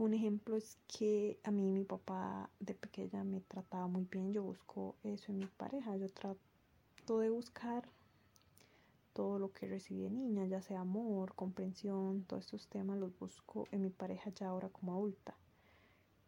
Un 0.01 0.15
ejemplo 0.15 0.55
es 0.55 0.79
que 0.88 1.39
a 1.43 1.51
mí 1.51 1.70
mi 1.70 1.84
papá 1.84 2.50
de 2.60 2.74
pequeña 2.74 3.24
me 3.24 3.39
trataba 3.39 3.86
muy 3.86 4.05
bien, 4.05 4.34
yo 4.34 4.41
busco 4.41 4.96
eso 5.03 5.31
en 5.31 5.38
mi 5.38 5.46
pareja, 5.46 5.96
yo 5.96 6.10
trato 6.10 7.20
de 7.20 7.29
buscar 7.29 7.88
todo 9.13 9.38
lo 9.38 9.53
que 9.53 9.67
recibí 9.67 10.01
de 10.01 10.10
niña, 10.10 10.48
ya 10.48 10.60
sea 10.60 10.79
amor, 10.79 11.36
comprensión, 11.36 12.24
todos 12.24 12.46
estos 12.46 12.67
temas 12.67 12.98
los 12.98 13.15
busco 13.20 13.67
en 13.70 13.84
mi 13.84 13.91
pareja 13.91 14.31
ya 14.31 14.48
ahora 14.48 14.70
como 14.70 14.91
adulta. 14.93 15.36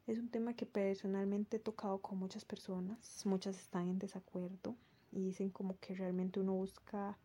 Es 0.06 0.20
un 0.20 0.30
tema 0.30 0.54
que 0.54 0.68
personalmente 0.68 1.58
he 1.58 1.60
tocado 1.60 1.98
con 1.98 2.20
muchas 2.20 2.46
personas, 2.46 3.26
muchas 3.26 3.58
están 3.58 3.90
en 3.90 3.98
desacuerdo 3.98 4.76
y 5.12 5.24
dicen 5.24 5.50
como 5.50 5.80
que 5.80 5.96
realmente 5.96 6.40
uno 6.40 6.54
busca 6.54 7.18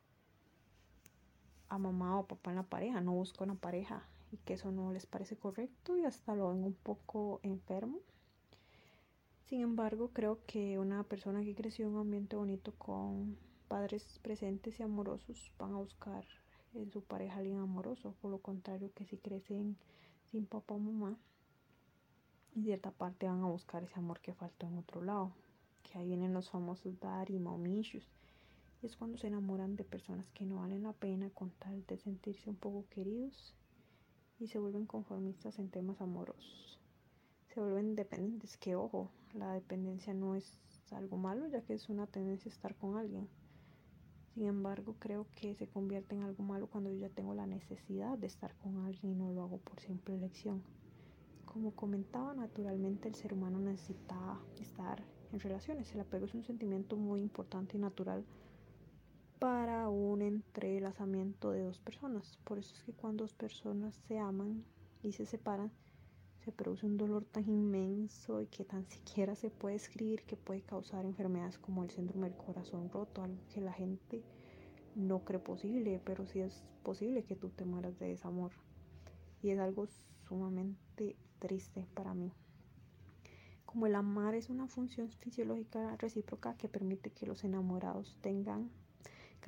a 1.68 1.76
mamá 1.76 2.18
o 2.18 2.26
papá 2.26 2.52
en 2.52 2.56
la 2.56 2.62
pareja, 2.62 3.02
no 3.02 3.12
busca 3.12 3.44
una 3.44 3.54
pareja 3.56 4.08
y 4.30 4.37
que 4.38 4.54
eso 4.54 4.70
no 4.70 4.92
les 4.92 5.06
parece 5.06 5.37
correcto 5.37 5.97
y 5.97 6.04
hasta 6.04 6.35
lo 6.35 6.50
ven 6.50 6.64
un 6.64 6.75
poco 6.75 7.40
enfermo. 7.42 8.00
Sin 9.47 9.62
embargo, 9.62 10.11
creo 10.12 10.40
que 10.47 10.78
una 10.78 11.02
persona 11.04 11.42
que 11.42 11.54
creció 11.54 11.87
en 11.87 11.94
un 11.94 12.00
ambiente 12.00 12.37
bonito 12.37 12.73
con 12.76 13.38
padres 13.68 14.18
presentes 14.23 14.78
y 14.78 14.82
amorosos 14.82 15.52
van 15.58 15.73
a 15.73 15.78
buscar 15.78 16.25
en 16.75 16.90
su 16.90 17.02
pareja 17.02 17.38
alguien 17.38 17.58
amoroso, 17.58 18.14
por 18.20 18.30
lo 18.30 18.38
contrario 18.38 18.92
que 18.94 19.06
si 19.06 19.16
crecen 19.16 19.76
sin 20.30 20.47
papá 20.47 20.75
o 20.75 20.78
mamá, 20.78 21.16
en 22.54 22.64
cierta 22.64 22.90
parte 22.90 23.26
van 23.26 23.42
a 23.42 23.47
buscar 23.47 23.85
ese 23.85 23.99
amor 23.99 24.20
que 24.20 24.35
faltó 24.35 24.66
en 24.66 24.78
otro 24.78 25.02
lado, 25.02 25.32
que 25.82 25.99
ahí 25.99 26.08
vienen 26.08 26.35
los 26.35 26.50
famosos 26.50 27.00
daddy 27.00 27.37
y 27.37 27.38
mommy 27.38 27.82
es 28.82 28.97
cuando 28.97 29.18
se 29.18 29.26
enamoran 29.26 29.76
de 29.76 29.85
personas 29.85 30.30
que 30.30 30.44
no 30.44 30.56
valen 30.56 30.85
la 30.85 30.92
pena 30.92 31.30
con 31.30 31.50
tal 31.50 31.85
de 31.87 31.97
sentirse 31.97 32.49
un 32.49 32.56
poco 32.56 32.85
queridos 32.90 33.54
y 34.38 34.47
se 34.47 34.59
vuelven 34.59 34.87
conformistas 34.87 35.59
en 35.59 35.68
temas 35.68 36.00
amorosos. 36.00 36.78
Se 37.54 37.61
vuelven 37.61 37.97
dependientes, 37.97 38.57
que 38.57 38.76
ojo, 38.76 39.11
la 39.35 39.52
dependencia 39.52 40.14
no 40.14 40.35
es 40.35 40.61
algo 40.92 41.16
malo 41.16 41.47
ya 41.49 41.61
que 41.62 41.75
es 41.75 41.88
una 41.88 42.07
tendencia 42.07 42.50
a 42.50 42.54
estar 42.54 42.75
con 42.76 42.97
alguien. 42.97 43.28
Sin 44.35 44.47
embargo, 44.47 44.95
creo 44.99 45.26
que 45.35 45.54
se 45.54 45.66
convierte 45.66 46.14
en 46.14 46.23
algo 46.23 46.45
malo 46.45 46.68
cuando 46.68 46.90
yo 46.90 46.99
ya 46.99 47.09
tengo 47.09 47.35
la 47.35 47.47
necesidad 47.47 48.16
de 48.16 48.28
estar 48.28 48.54
con 48.59 48.85
alguien 48.85 49.12
y 49.12 49.14
no 49.16 49.33
lo 49.33 49.42
hago 49.42 49.59
por 49.59 49.80
simple 49.80 50.14
elección. 50.14 50.62
Como 51.45 51.73
comentaba, 51.73 52.35
naturalmente 52.35 53.09
el 53.09 53.16
ser 53.16 53.33
humano 53.33 53.59
necesita 53.59 54.38
estar 54.61 55.02
en 55.33 55.40
relaciones. 55.40 55.92
El 55.92 56.00
apego 56.00 56.26
es 56.26 56.35
un 56.35 56.45
sentimiento 56.45 56.97
muy 56.97 57.21
importante 57.21 57.76
y 57.76 57.80
natural 57.80 58.25
para 59.38 59.88
un 59.88 60.23
entrelazamiento 60.23 61.50
de 61.50 61.62
dos 61.62 61.78
personas. 61.78 62.38
Por 62.45 62.59
eso 62.59 62.75
es 62.75 62.83
que 62.83 62.92
cuando 62.92 63.25
dos 63.25 63.35
personas 63.35 63.95
se 64.09 64.18
aman 64.18 64.64
y 65.02 65.12
se 65.12 65.26
separan, 65.26 65.71
se 66.45 66.52
produce 66.52 66.87
un 66.87 66.97
dolor 66.97 67.25
tan 67.25 67.49
inmenso 67.49 68.40
y 68.40 68.47
que 68.47 68.64
tan 68.64 68.85
siquiera 68.87 69.35
se 69.35 69.50
puede 69.50 69.76
escribir 69.76 70.23
que 70.23 70.37
puede 70.37 70.62
causar 70.62 71.04
enfermedades 71.04 71.59
como 71.59 71.85
el 71.85 71.90
síndrome 71.90 72.30
del 72.30 72.38
corazón 72.38 72.90
roto, 72.90 73.23
algo 73.23 73.38
que 73.52 73.61
la 73.61 73.73
gente 73.73 74.23
no 74.95 75.21
cree 75.25 75.40
posible, 75.40 76.00
pero 76.04 76.26
sí 76.26 76.40
es 76.40 76.64
posible 76.83 77.23
que 77.23 77.37
tú 77.37 77.50
te 77.50 77.64
mueras 77.64 77.99
de 77.99 78.09
desamor. 78.09 78.52
Y 79.42 79.50
es 79.50 79.59
algo 79.61 79.87
sumamente 80.26 81.16
triste 81.38 81.87
para 81.95 82.14
mí. 82.14 82.33
Como 83.66 83.87
el 83.87 83.95
amar 83.95 84.35
es 84.35 84.49
una 84.49 84.66
función 84.66 85.11
fisiológica 85.11 85.97
recíproca 85.97 86.57
que 86.57 86.68
permite 86.68 87.11
que 87.11 87.26
los 87.26 87.45
enamorados 87.45 88.16
tengan 88.23 88.71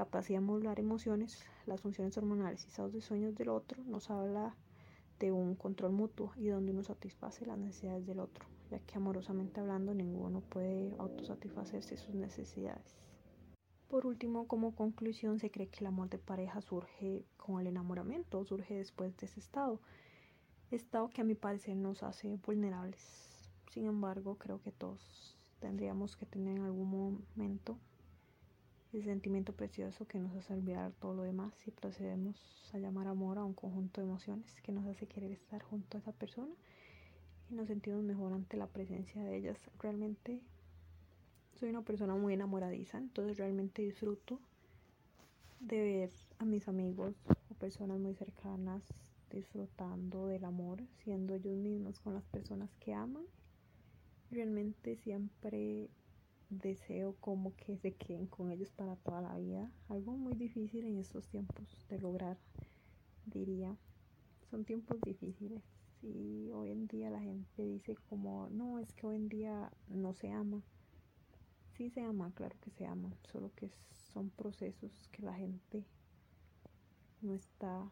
capacidad 0.05 0.41
de 0.41 0.47
modular 0.47 0.81
emociones, 0.81 1.45
las 1.67 1.83
funciones 1.83 2.17
hormonales 2.17 2.65
y 2.65 2.69
estados 2.69 2.95
de 2.95 3.03
sueños 3.03 3.35
del 3.35 3.51
otro, 3.51 3.85
nos 3.85 4.09
habla 4.09 4.57
de 5.19 5.31
un 5.31 5.55
control 5.55 5.93
mutuo 5.93 6.33
y 6.37 6.49
donde 6.49 6.73
uno 6.73 6.83
satisface 6.83 7.45
las 7.45 7.59
necesidades 7.59 8.07
del 8.07 8.21
otro, 8.21 8.47
ya 8.71 8.79
que 8.79 8.97
amorosamente 8.97 9.61
hablando 9.61 9.93
ninguno 9.93 10.41
puede 10.41 10.95
autosatisfacerse 10.99 11.99
sus 11.99 12.15
necesidades. 12.15 12.97
Por 13.89 14.07
último, 14.07 14.49
como 14.49 14.75
conclusión, 14.75 15.39
se 15.39 15.51
cree 15.51 15.69
que 15.69 15.81
el 15.81 15.89
amor 15.89 16.09
de 16.09 16.17
pareja 16.17 16.63
surge 16.63 17.27
con 17.37 17.61
el 17.61 17.67
enamoramiento, 17.67 18.43
surge 18.47 18.77
después 18.77 19.15
de 19.19 19.27
ese 19.27 19.41
estado, 19.41 19.83
estado 20.71 21.11
que 21.11 21.21
a 21.21 21.25
mi 21.25 21.35
parecer 21.35 21.77
nos 21.77 22.03
hace 22.03 22.39
vulnerables. 22.47 23.03
Sin 23.71 23.85
embargo, 23.85 24.39
creo 24.39 24.63
que 24.63 24.73
todos 24.73 25.37
tendríamos 25.59 26.17
que 26.17 26.25
tener 26.25 26.57
en 26.57 26.65
algún 26.65 26.89
momento 27.37 27.77
el 28.93 29.05
sentimiento 29.05 29.53
precioso 29.53 30.07
que 30.07 30.19
nos 30.19 30.35
hace 30.35 30.53
olvidar 30.53 30.93
todo 31.01 31.15
lo 31.15 31.23
demás 31.23 31.53
y 31.67 31.71
procedemos 31.71 32.37
a 32.73 32.79
llamar 32.79 33.07
amor 33.07 33.39
a 33.39 33.45
un 33.45 33.55
conjunto 33.55 34.01
de 34.01 34.07
emociones 34.07 34.61
que 34.63 34.73
nos 34.73 34.87
hace 34.87 35.07
querer 35.07 35.31
estar 35.31 35.63
junto 35.63 35.97
a 35.97 36.01
esa 36.01 36.13
persona 36.13 36.53
y 37.51 37.55
nos 37.55 37.69
sentimos 37.69 38.03
mejor 38.03 38.33
ante 38.33 38.57
la 38.57 38.67
presencia 38.67 39.23
de 39.23 39.37
ellas. 39.37 39.59
Realmente 39.79 40.41
soy 41.59 41.71
una 41.71 41.83
persona 41.83 42.17
muy 42.17 42.35
enamoradiza, 42.35 42.99
entonces 42.99 43.39
realmente 43.39 43.83
disfruto 43.83 44.41
de 45.61 45.81
ver 45.81 46.11
a 46.39 46.45
mis 46.45 46.67
amigos 46.69 47.15
o 47.51 47.55
personas 47.55 47.99
muy 47.99 48.15
cercanas 48.15 48.83
disfrutando 49.31 50.27
del 50.27 50.45
amor, 50.45 50.83
siendo 51.05 51.35
ellos 51.35 51.57
mismos 51.57 52.01
con 52.01 52.15
las 52.15 52.25
personas 52.25 52.71
que 52.81 52.93
aman. 52.93 53.25
Realmente 54.31 54.97
siempre 54.97 55.91
deseo 56.51 57.15
como 57.21 57.55
que 57.57 57.79
se 57.79 57.95
queden 57.95 58.27
con 58.27 58.51
ellos 58.51 58.71
para 58.73 58.97
toda 58.97 59.23
la 59.23 59.37
vida. 59.39 59.71
Algo 59.89 60.13
muy 60.13 60.35
difícil 60.35 60.85
en 60.85 60.99
estos 60.99 61.29
tiempos 61.29 61.87
de 61.89 61.99
lograr, 61.99 62.37
diría. 63.25 63.77
Son 64.51 64.65
tiempos 64.65 65.01
difíciles 65.01 65.63
y 66.03 66.51
hoy 66.53 66.71
en 66.71 66.87
día 66.89 67.11
la 67.11 67.21
gente 67.21 67.63
dice 67.63 67.95
como, 68.09 68.49
no, 68.51 68.79
es 68.81 68.93
que 68.93 69.07
hoy 69.07 69.17
en 69.17 69.29
día 69.29 69.71
no 69.89 70.13
se 70.13 70.33
ama. 70.33 70.61
Sí 71.77 71.89
se 71.91 72.03
ama, 72.03 72.33
claro 72.35 72.57
que 72.61 72.71
se 72.71 72.85
ama, 72.85 73.11
solo 73.33 73.51
que 73.55 73.71
son 74.13 74.31
procesos 74.31 75.09
que 75.13 75.23
la 75.23 75.35
gente 75.35 75.85
no 77.23 77.35
está 77.35 77.91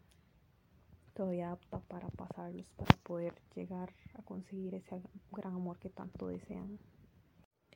todavía 1.14 1.52
apta 1.52 1.80
para 1.80 2.08
pasarlos, 2.08 2.66
para 2.76 2.96
poder 2.98 3.34
llegar 3.54 3.92
a 4.14 4.22
conseguir 4.22 4.74
ese 4.74 5.00
gran 5.32 5.54
amor 5.54 5.78
que 5.78 5.90
tanto 5.90 6.28
desean. 6.28 6.78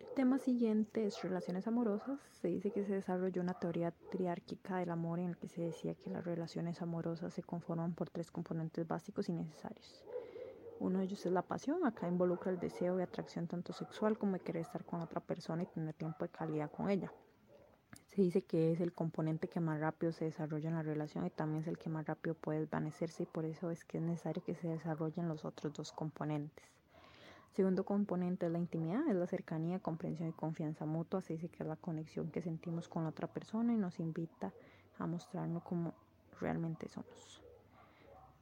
El 0.02 0.14
tema 0.14 0.38
siguiente 0.38 1.06
es 1.06 1.23
relaciones 1.23 1.66
amorosas. 1.66 2.21
Se 2.40 2.49
dice 2.49 2.71
que 2.71 2.85
se 2.85 2.94
desarrolló 2.94 3.40
una 3.40 3.54
teoría 3.54 3.94
triárquica 4.11 4.76
del 4.76 4.90
amor 4.90 5.21
en 5.21 5.30
el 5.30 5.37
que 5.38 5.49
se 5.49 5.62
decía 5.62 5.94
que 5.94 6.11
las 6.11 6.25
relaciones 6.25 6.82
amorosas 6.82 7.32
se 7.32 7.42
conforman 7.42 7.94
por 7.94 8.11
tres 8.11 8.30
componentes 8.30 8.87
básicos 8.87 9.28
y 9.28 9.32
necesarios. 9.32 10.04
Uno 10.80 10.99
de 10.99 11.04
ellos 11.04 11.25
es 11.25 11.32
la 11.32 11.42
pasión, 11.42 11.87
acá 11.87 12.09
involucra 12.09 12.50
el 12.50 12.59
deseo 12.59 12.99
y 12.99 13.02
atracción 13.02 13.47
tanto 13.47 13.73
sexual 13.73 14.18
como 14.18 14.32
de 14.32 14.40
querer 14.40 14.62
estar 14.62 14.85
con 14.85 15.00
otra 15.00 15.21
persona 15.21 15.62
y 15.62 15.66
tener 15.66 15.94
tiempo 15.94 16.25
de 16.25 16.30
calidad 16.30 16.71
con 16.71 16.90
ella. 16.90 17.12
Se 18.09 18.21
dice 18.21 18.42
que 18.42 18.73
es 18.73 18.80
el 18.80 18.92
componente 18.92 19.49
que 19.49 19.61
más 19.61 19.80
rápido 19.80 20.12
se 20.12 20.26
desarrolla 20.26 20.68
en 20.68 20.75
la 20.75 20.82
relación 20.82 21.25
y 21.25 21.30
también 21.30 21.62
es 21.62 21.68
el 21.68 21.78
que 21.78 21.88
más 21.88 22.06
rápido 22.06 22.35
puede 22.35 22.61
desvanecerse 22.61 23.23
y 23.23 23.26
por 23.26 23.44
eso 23.44 23.71
es 23.71 23.85
que 23.85 23.99
es 23.99 24.04
necesario 24.04 24.42
que 24.44 24.54
se 24.54 24.68
desarrollen 24.68 25.28
los 25.28 25.44
otros 25.44 25.73
dos 25.73 25.92
componentes. 25.92 26.81
Segundo 27.54 27.85
componente 27.85 28.47
es 28.47 28.52
la 28.52 28.59
intimidad, 28.59 29.06
es 29.09 29.14
la 29.14 29.26
cercanía, 29.26 29.78
comprensión 29.78 30.28
y 30.28 30.32
confianza 30.32 30.87
mutua. 30.87 31.21
Dice 31.21 31.49
que 31.49 31.62
es 31.62 31.68
la 31.68 31.76
conexión 31.76 32.30
que 32.30 32.40
sentimos 32.40 32.88
con 32.88 33.02
la 33.02 33.11
otra 33.11 33.26
persona 33.26 33.75
y 33.75 33.76
nos 33.76 33.99
invita 34.00 34.52
a 34.99 35.06
mostrarnos 35.06 35.62
como 35.62 35.92
realmente 36.40 36.88
somos. 36.88 37.42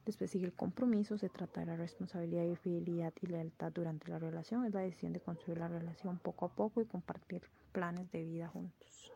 Después 0.05 0.31
sigue 0.31 0.45
el 0.45 0.53
compromiso, 0.53 1.17
se 1.17 1.29
trata 1.29 1.59
de 1.59 1.67
la 1.67 1.75
responsabilidad 1.75 2.45
y 2.45 2.55
fidelidad 2.55 3.13
y 3.21 3.27
lealtad 3.27 3.71
durante 3.71 4.09
la 4.09 4.17
relación, 4.17 4.65
es 4.65 4.73
la 4.73 4.79
decisión 4.79 5.13
de 5.13 5.19
construir 5.19 5.59
la 5.59 5.67
relación 5.67 6.17
poco 6.17 6.45
a 6.45 6.49
poco 6.49 6.81
y 6.81 6.85
compartir 6.85 7.43
planes 7.71 8.11
de 8.11 8.23
vida 8.23 8.47
juntos. 8.47 9.11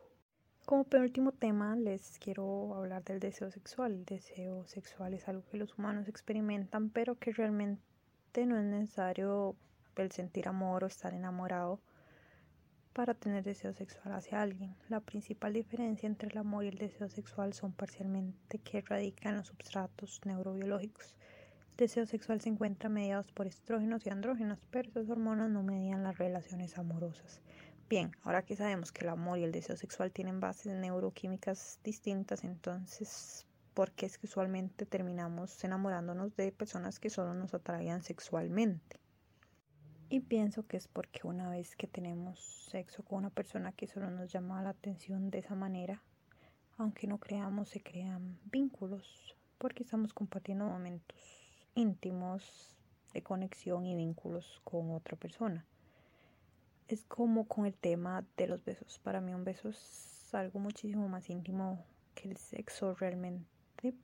Como 0.65 0.83
penúltimo 0.83 1.31
tema 1.31 1.75
les 1.75 2.19
quiero 2.19 2.75
hablar 2.75 3.03
del 3.03 3.19
deseo 3.19 3.49
sexual. 3.51 3.93
El 3.93 4.05
deseo 4.05 4.65
sexual 4.65 5.13
es 5.13 5.27
algo 5.27 5.43
que 5.49 5.57
los 5.57 5.77
humanos 5.77 6.07
experimentan, 6.07 6.89
pero 6.89 7.15
que 7.15 7.31
realmente 7.31 8.45
no 8.45 8.57
es 8.57 8.65
necesario 8.65 9.55
el 10.03 10.11
sentir 10.11 10.47
amor 10.47 10.83
o 10.83 10.87
estar 10.87 11.13
enamorado 11.13 11.79
para 12.95 13.13
tener 13.13 13.43
deseo 13.43 13.73
sexual 13.73 14.13
hacia 14.13 14.41
alguien. 14.41 14.73
La 14.87 15.01
principal 15.01 15.51
diferencia 15.51 16.07
entre 16.07 16.29
el 16.29 16.37
amor 16.37 16.63
y 16.63 16.69
el 16.69 16.77
deseo 16.77 17.09
sexual 17.09 17.53
son 17.53 17.73
parcialmente 17.73 18.59
que 18.59 18.81
radican 18.81 19.35
los 19.35 19.47
substratos 19.47 20.21
neurobiológicos. 20.23 21.13
El 21.71 21.77
deseo 21.77 22.05
sexual 22.05 22.39
se 22.39 22.47
encuentra 22.47 22.87
mediados 22.87 23.33
por 23.33 23.47
estrógenos 23.47 24.05
y 24.05 24.09
andrógenos, 24.09 24.59
pero 24.71 24.87
esas 24.87 25.09
hormonas 25.09 25.49
no 25.49 25.61
median 25.61 26.03
las 26.03 26.17
relaciones 26.17 26.77
amorosas. 26.77 27.41
Bien, 27.89 28.11
ahora 28.23 28.43
que 28.43 28.55
sabemos 28.55 28.93
que 28.93 29.03
el 29.03 29.09
amor 29.09 29.39
y 29.39 29.43
el 29.43 29.51
deseo 29.51 29.75
sexual 29.75 30.13
tienen 30.13 30.39
bases 30.39 30.73
neuroquímicas 30.73 31.79
distintas, 31.83 32.45
entonces, 32.45 33.45
¿por 33.73 33.91
qué 33.91 34.05
es 34.05 34.17
que 34.17 34.25
usualmente 34.25 34.85
terminamos 34.85 35.61
enamorándonos 35.65 36.33
de 36.37 36.53
personas 36.53 36.99
que 37.01 37.09
solo 37.09 37.33
nos 37.33 37.53
atraían 37.53 38.03
sexualmente? 38.03 38.97
Y 40.07 40.19
pienso 40.19 40.67
que 40.67 40.77
es 40.77 40.87
porque 40.87 41.25
una 41.25 41.49
vez 41.49 41.75
que 41.75 41.87
tenemos 41.87 42.39
sexo 42.69 43.03
con 43.03 43.19
una 43.19 43.31
persona 43.31 43.71
que 43.71 43.87
solo 43.87 44.11
nos 44.11 44.31
llama 44.31 44.61
la 44.61 44.69
atención 44.69 45.31
de 45.31 45.39
esa 45.39 45.55
manera, 45.55 46.03
aunque 46.77 47.07
no 47.07 47.17
creamos, 47.17 47.69
se 47.69 47.81
crean 47.81 48.37
vínculos, 48.51 49.35
porque 49.57 49.83
estamos 49.83 50.13
compartiendo 50.13 50.65
momentos 50.65 51.17
íntimos 51.73 52.77
de 53.13 53.23
conexión 53.23 53.85
y 53.87 53.95
vínculos 53.95 54.61
con 54.63 54.91
otra 54.91 55.17
persona. 55.17 55.65
Es 56.87 57.03
como 57.05 57.47
con 57.47 57.65
el 57.65 57.73
tema 57.73 58.23
de 58.37 58.47
los 58.47 58.63
besos. 58.63 58.99
Para 58.99 59.21
mí 59.21 59.33
un 59.33 59.43
beso 59.43 59.69
es 59.69 60.29
algo 60.33 60.59
muchísimo 60.59 61.07
más 61.07 61.29
íntimo 61.31 61.83
que 62.13 62.29
el 62.29 62.37
sexo 62.37 62.93
realmente. 62.93 63.95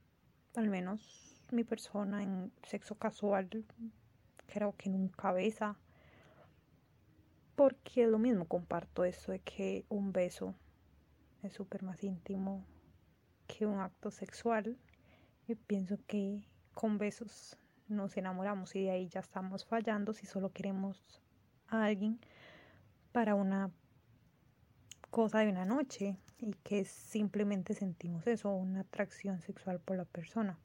Al 0.55 0.67
menos 0.67 1.43
mi 1.51 1.63
persona 1.63 2.23
en 2.23 2.51
sexo 2.63 2.95
casual 2.95 3.49
creo 4.47 4.75
que 4.75 4.89
nunca 4.89 5.31
besa 5.31 5.77
porque 7.61 8.07
lo 8.07 8.17
mismo, 8.17 8.45
comparto 8.45 9.05
eso 9.05 9.33
de 9.33 9.39
que 9.39 9.85
un 9.87 10.11
beso 10.11 10.55
es 11.43 11.53
súper 11.53 11.83
más 11.83 12.03
íntimo 12.03 12.65
que 13.45 13.67
un 13.67 13.79
acto 13.81 14.09
sexual. 14.09 14.79
Y 15.47 15.53
pienso 15.53 15.99
que 16.07 16.41
con 16.73 16.97
besos 16.97 17.59
nos 17.87 18.17
enamoramos 18.17 18.75
y 18.75 18.85
de 18.85 18.89
ahí 18.89 19.09
ya 19.09 19.19
estamos 19.19 19.63
fallando 19.63 20.11
si 20.11 20.25
solo 20.25 20.51
queremos 20.51 21.21
a 21.67 21.85
alguien 21.85 22.19
para 23.11 23.35
una 23.35 23.69
cosa 25.11 25.41
de 25.41 25.49
una 25.49 25.63
noche 25.63 26.17
y 26.39 26.53
que 26.63 26.83
simplemente 26.83 27.75
sentimos 27.75 28.25
eso, 28.25 28.49
una 28.49 28.79
atracción 28.79 29.39
sexual 29.39 29.79
por 29.79 29.97
la 29.97 30.05
persona. 30.05 30.57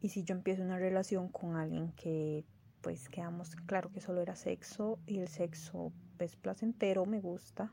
Y 0.00 0.08
si 0.08 0.24
yo 0.24 0.34
empiezo 0.34 0.64
una 0.64 0.78
relación 0.78 1.28
con 1.28 1.54
alguien 1.54 1.92
que 1.92 2.44
pues 2.80 3.08
quedamos 3.08 3.54
claro 3.66 3.90
que 3.92 4.00
solo 4.00 4.20
era 4.20 4.36
sexo 4.36 4.98
y 5.06 5.18
el 5.18 5.28
sexo 5.28 5.92
es 6.18 6.36
placentero, 6.36 7.06
me 7.06 7.20
gusta, 7.20 7.72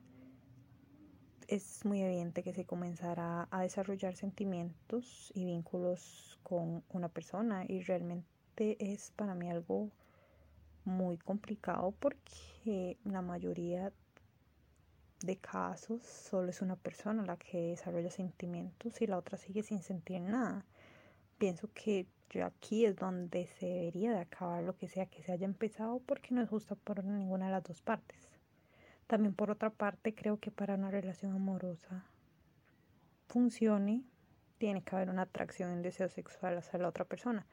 es 1.48 1.86
muy 1.86 2.02
evidente 2.02 2.44
que 2.44 2.54
se 2.54 2.66
comenzará 2.66 3.48
a 3.52 3.62
desarrollar 3.62 4.16
sentimientos 4.16 5.32
y 5.34 5.46
vínculos 5.46 6.40
con 6.44 6.84
una 6.90 7.08
persona 7.08 7.64
y 7.68 7.82
realmente 7.82 8.78
es 8.80 9.12
para 9.12 9.34
mí 9.34 9.50
algo 9.50 9.90
muy 10.84 11.18
complicado 11.18 11.94
porque 12.00 12.98
la 13.06 13.22
mayoría 13.22 13.94
de 15.22 15.38
casos 15.38 16.04
solo 16.04 16.50
es 16.50 16.62
una 16.62 16.76
persona 16.76 17.26
la 17.26 17.38
que 17.38 17.70
desarrolla 17.70 18.12
sentimientos 18.12 19.02
y 19.02 19.08
la 19.08 19.18
otra 19.18 19.38
sigue 19.38 19.64
sin 19.64 19.82
sentir 19.82 20.22
nada. 20.22 20.66
Pienso 21.38 21.70
que 21.74 22.08
yo 22.30 22.46
aquí 22.46 22.86
es 22.86 22.96
donde 22.96 23.48
se 23.48 23.66
debería 23.66 24.12
de 24.12 24.20
acabar 24.20 24.64
lo 24.64 24.76
que 24.76 24.88
sea 24.88 25.06
que 25.06 25.24
se 25.24 25.32
haya 25.32 25.46
empezado 25.46 26.00
porque 26.06 26.34
no 26.34 26.42
es 26.42 26.50
justo 26.50 26.76
por 26.76 27.04
ninguna 27.04 27.46
de 27.46 27.52
las 27.52 27.64
dos 27.64 27.82
partes. 27.82 28.30
También 29.08 29.34
por 29.34 29.50
otra 29.50 29.70
parte 29.70 30.14
creo 30.14 30.38
que 30.38 30.52
para 30.52 30.76
una 30.76 30.92
relación 30.92 31.34
amorosa 31.34 32.06
funcione 33.28 34.04
tiene 34.58 34.82
que 34.82 34.96
haber 34.96 35.10
una 35.10 35.24
atracción 35.24 35.80
y 35.80 35.84
deseo 35.84 36.10
sexual 36.10 36.58
hacia 36.58 36.80
la 36.80 36.90
otra 36.90 37.06
persona. 37.06 37.46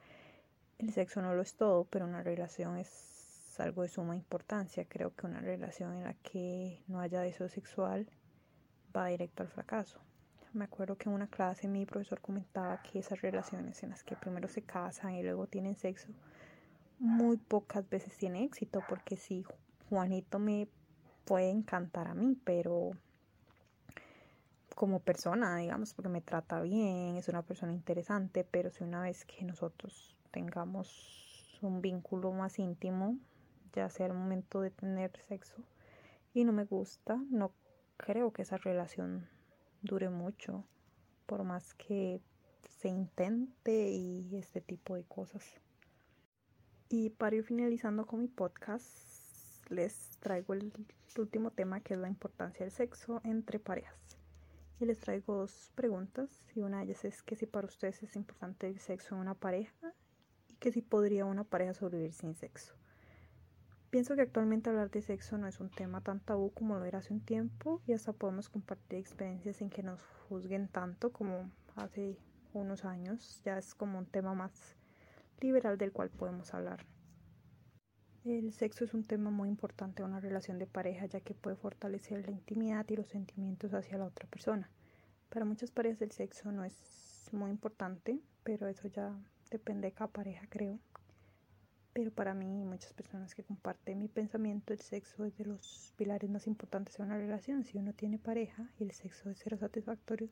El 0.79 0.93
sexo 0.93 1.23
no 1.23 1.35
lo 1.35 1.43
es 1.43 1.55
todo, 1.55 1.85
pero 1.85 2.07
una 2.07 2.23
relación 2.23 2.77
es 2.77 3.61
algo 3.61 3.83
de 3.83 3.89
suma 3.89 4.17
importancia. 4.17 4.85
Creo 4.89 5.15
que 5.15 5.27
una 5.27 5.41
relación 5.41 5.95
en 5.95 6.05
la 6.05 6.15
que 6.15 6.83
no 6.89 6.99
haya 6.99 7.21
deseo 7.21 7.49
sexual 7.49 8.09
va 8.97 9.07
directo 9.07 9.43
al 9.43 9.49
fracaso. 9.49 10.01
Me 10.55 10.67
acuerdo 10.67 10.97
que 10.97 11.09
en 11.09 11.17
una 11.17 11.27
clase 11.27 11.67
mi 11.67 11.85
profesor 11.85 12.21
comentaba 12.21 12.81
que 12.81 13.01
esas 13.01 13.21
relaciones 13.21 13.83
en 13.83 13.91
las 13.91 14.05
que 14.05 14.15
primero 14.15 14.47
se 14.47 14.63
casan 14.63 15.17
y 15.17 15.23
luego 15.25 15.49
tienen 15.49 15.75
sexo, 15.75 16.09
muy 17.01 17.39
pocas 17.39 17.89
veces 17.91 18.17
tiene 18.17 18.45
éxito, 18.45 18.81
porque 18.89 19.17
si 19.17 19.45
Juanito 19.89 20.39
me 20.39 20.69
puede 21.25 21.51
encantar 21.51 22.07
a 22.07 22.15
mí, 22.15 22.39
pero 22.45 22.93
como 24.77 25.01
persona, 25.01 25.57
digamos, 25.57 25.93
porque 25.93 26.09
me 26.09 26.21
trata 26.21 26.61
bien, 26.61 27.17
es 27.17 27.29
una 27.29 27.43
persona 27.43 27.73
interesante, 27.73 28.47
pero 28.49 28.71
si 28.71 28.85
una 28.85 29.03
vez 29.03 29.25
que 29.25 29.45
nosotros 29.45 30.17
tengamos 30.31 31.59
un 31.63 31.81
vínculo 31.81 32.31
más 32.31 32.61
íntimo, 32.61 33.19
ya 33.73 33.91
sea 33.91 34.07
el 34.07 34.15
momento 34.15 34.61
de 34.61 34.71
tener 34.71 35.11
sexo, 35.27 35.57
y 36.33 36.45
no 36.45 36.53
me 36.53 36.65
gusta, 36.65 37.17
no 37.29 37.51
creo 37.97 38.33
que 38.33 38.43
esa 38.43 38.57
relación 38.57 39.29
dure 39.85 40.09
mucho, 40.09 40.65
por 41.27 41.45
más 41.45 41.75
que 41.75 42.21
se 42.81 42.89
intente 42.89 43.91
y 43.91 44.37
este 44.37 44.61
tipo 44.61 44.95
de 44.97 45.05
cosas. 45.05 45.45
Y 46.89 47.11
para 47.11 47.37
ir 47.37 47.45
finalizando 47.45 48.07
con 48.07 48.21
mi 48.21 48.29
podcast, 48.29 49.69
les 49.71 50.19
traigo 50.21 50.55
el 50.55 50.73
último 51.17 51.51
tema 51.51 51.81
que 51.81 51.95
es 51.95 52.01
la 52.01 52.09
importancia 52.09 52.65
del 52.65 52.73
sexo 52.73 53.21
entre 53.25 53.59
parejas. 53.59 54.19
Y 54.81 54.87
les 54.87 54.99
traigo 54.99 55.35
dos 55.35 55.71
preguntas 55.75 56.31
y 56.55 56.61
una 56.61 56.79
de 56.79 56.85
ellas 56.85 57.05
es 57.05 57.23
que 57.23 57.37
si 57.37 57.47
para 57.47 57.67
ustedes 57.67 58.03
es 58.03 58.17
importante 58.17 58.67
el 58.67 58.79
sexo 58.81 59.15
en 59.15 59.21
una 59.21 59.35
pareja 59.35 59.95
y 60.49 60.55
que 60.55 60.73
si 60.73 60.83
podría 60.83 61.25
una 61.25 61.45
pareja 61.45 61.75
sobrevivir 61.75 62.13
sin 62.13 62.35
sexo. 62.35 62.75
Pienso 63.95 64.17
que 64.17 64.23
actualmente 64.23 64.71
hablar 64.71 64.91
de 64.91 65.03
sexo 65.03 65.39
no 65.39 65.47
es 65.47 65.61
un 65.61 65.71
tema 65.71 66.01
tan 66.01 66.19
tabú 66.19 66.51
como 66.51 66.77
lo 66.77 66.85
era 66.85 66.99
hace 66.99 67.13
un 67.13 67.21
tiempo 67.21 67.81
y 67.87 67.93
hasta 67.93 68.13
podemos 68.13 68.49
compartir 68.49 68.99
experiencias 68.99 69.59
sin 69.59 69.71
que 69.71 69.85
nos 69.85 70.03
juzguen 70.29 70.67
tanto 70.67 71.13
como 71.13 71.49
hace 71.77 72.19
unos 72.55 72.85
años. 72.85 73.41
Ya 73.45 73.57
es 73.57 73.73
como 73.73 74.01
un 74.01 74.07
tema 74.07 74.35
más 74.35 74.75
liberal 75.41 75.79
del 75.79 75.93
cual 75.93 76.11
podemos 76.11 76.53
hablar. 76.55 76.85
El 78.25 78.53
sexo 78.53 78.83
es 78.83 78.95
un 78.95 79.05
tema 79.05 79.31
muy 79.31 79.49
importante 79.49 80.03
en 80.03 80.09
una 80.09 80.19
relación 80.19 80.59
de 80.59 80.67
pareja 80.67 81.07
ya 81.07 81.21
que 81.21 81.35
puede 81.35 81.55
fortalecer 81.55 82.27
la 82.27 82.33
intimidad 82.33 82.85
y 82.89 82.97
los 82.97 83.07
sentimientos 83.07 83.75
hacia 83.75 83.97
la 83.97 84.07
otra 84.07 84.27
persona. 84.27 84.69
Para 85.29 85.45
muchas 85.45 85.71
parejas 85.71 86.03
el 86.03 86.11
sexo 86.11 86.51
no 86.51 86.65
es 86.65 87.29
muy 87.31 87.53
importante, 87.53 88.19
pero 88.43 88.67
eso 88.67 88.89
ya 88.89 89.17
depende 89.53 89.87
de 89.87 89.93
cada 89.93 90.11
pareja 90.11 90.49
creo. 90.51 90.81
Pero 91.95 92.11
para 92.11 92.35
mí 92.35 92.61
y 92.61 92.65
muchas 92.65 92.93
personas 92.93 93.37
que 93.37 93.45
comparten 93.45 94.01
mi 94.01 94.09
pensamiento, 94.09 94.73
el 94.73 94.81
sexo 94.81 95.25
es 95.25 95.39
de 95.39 95.45
los 95.45 95.95
pilares 95.97 96.29
más 96.29 96.49
importantes 96.49 96.97
de 96.97 97.05
una 97.05 97.17
relación. 97.17 97.63
Si 97.63 97.79
uno 97.79 97.93
tiene 97.93 98.19
pareja 98.19 98.69
y 98.81 98.83
el 98.83 98.91
sexo 98.91 99.31
es 99.31 99.39
cero 99.41 99.57
satisfactorio, 99.57 100.29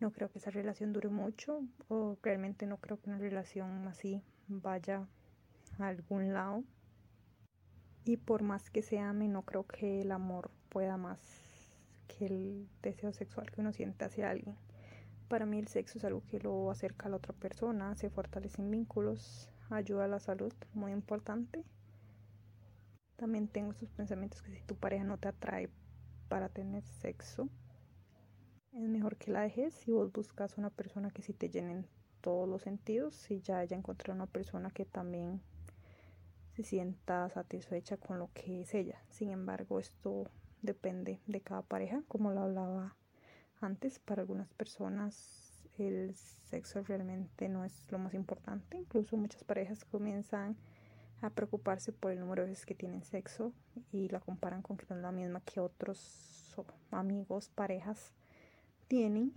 no 0.00 0.10
creo 0.12 0.30
que 0.30 0.38
esa 0.38 0.50
relación 0.50 0.94
dure 0.94 1.10
mucho 1.10 1.60
o 1.88 2.16
realmente 2.22 2.66
no 2.66 2.78
creo 2.78 2.98
que 2.98 3.10
una 3.10 3.18
relación 3.18 3.86
así 3.86 4.22
vaya 4.48 5.06
a 5.78 5.88
algún 5.88 6.32
lado. 6.32 6.64
Y 8.06 8.16
por 8.16 8.42
más 8.42 8.70
que 8.70 8.80
se 8.80 8.98
ame, 8.98 9.28
no 9.28 9.42
creo 9.42 9.66
que 9.66 10.00
el 10.00 10.10
amor 10.10 10.50
pueda 10.70 10.96
más 10.96 11.20
que 12.08 12.24
el 12.24 12.66
deseo 12.82 13.12
sexual 13.12 13.50
que 13.50 13.60
uno 13.60 13.74
siente 13.74 14.06
hacia 14.06 14.30
alguien. 14.30 14.56
Para 15.28 15.44
mí 15.44 15.58
el 15.58 15.68
sexo 15.68 15.98
es 15.98 16.04
algo 16.04 16.22
que 16.30 16.40
lo 16.40 16.70
acerca 16.70 17.06
a 17.06 17.10
la 17.10 17.16
otra 17.16 17.34
persona, 17.34 17.94
se 17.94 18.08
fortalecen 18.08 18.70
vínculos, 18.70 19.51
ayuda 19.74 20.04
a 20.04 20.08
la 20.08 20.20
salud, 20.20 20.52
muy 20.74 20.92
importante. 20.92 21.64
También 23.16 23.48
tengo 23.48 23.72
esos 23.72 23.90
pensamientos 23.90 24.42
que 24.42 24.52
si 24.52 24.62
tu 24.62 24.76
pareja 24.76 25.04
no 25.04 25.18
te 25.18 25.28
atrae 25.28 25.70
para 26.28 26.48
tener 26.48 26.84
sexo, 26.84 27.48
es 28.72 28.88
mejor 28.88 29.16
que 29.16 29.30
la 29.30 29.42
dejes 29.42 29.74
si 29.74 29.90
vos 29.90 30.10
buscas 30.12 30.56
una 30.58 30.70
persona 30.70 31.10
que 31.10 31.22
sí 31.22 31.32
te 31.32 31.50
llene 31.50 31.84
todos 32.20 32.48
los 32.48 32.62
sentidos, 32.62 33.14
si 33.14 33.40
ya 33.40 33.58
haya 33.58 33.76
encontrado 33.76 34.16
una 34.16 34.26
persona 34.26 34.70
que 34.70 34.84
también 34.84 35.42
se 36.54 36.62
sienta 36.62 37.28
satisfecha 37.30 37.96
con 37.96 38.18
lo 38.18 38.30
que 38.32 38.62
es 38.62 38.74
ella. 38.74 39.02
Sin 39.10 39.30
embargo, 39.30 39.78
esto 39.78 40.30
depende 40.62 41.20
de 41.26 41.40
cada 41.40 41.62
pareja, 41.62 42.02
como 42.08 42.30
lo 42.30 42.42
hablaba 42.42 42.96
antes, 43.60 43.98
para 43.98 44.22
algunas 44.22 44.52
personas 44.54 45.41
el 45.78 46.14
sexo 46.14 46.82
realmente 46.82 47.48
no 47.48 47.64
es 47.64 47.90
lo 47.90 47.98
más 47.98 48.14
importante. 48.14 48.76
Incluso 48.76 49.16
muchas 49.16 49.44
parejas 49.44 49.84
comienzan 49.84 50.56
a 51.20 51.30
preocuparse 51.30 51.92
por 51.92 52.12
el 52.12 52.20
número 52.20 52.42
de 52.42 52.50
veces 52.50 52.66
que 52.66 52.74
tienen 52.74 53.04
sexo 53.04 53.52
y 53.92 54.08
la 54.08 54.20
comparan 54.20 54.62
con 54.62 54.76
que 54.76 54.86
no 54.90 54.96
es 54.96 55.02
la 55.02 55.12
misma 55.12 55.40
que 55.40 55.60
otros 55.60 56.56
amigos, 56.90 57.48
parejas 57.48 58.12
tienen. 58.88 59.32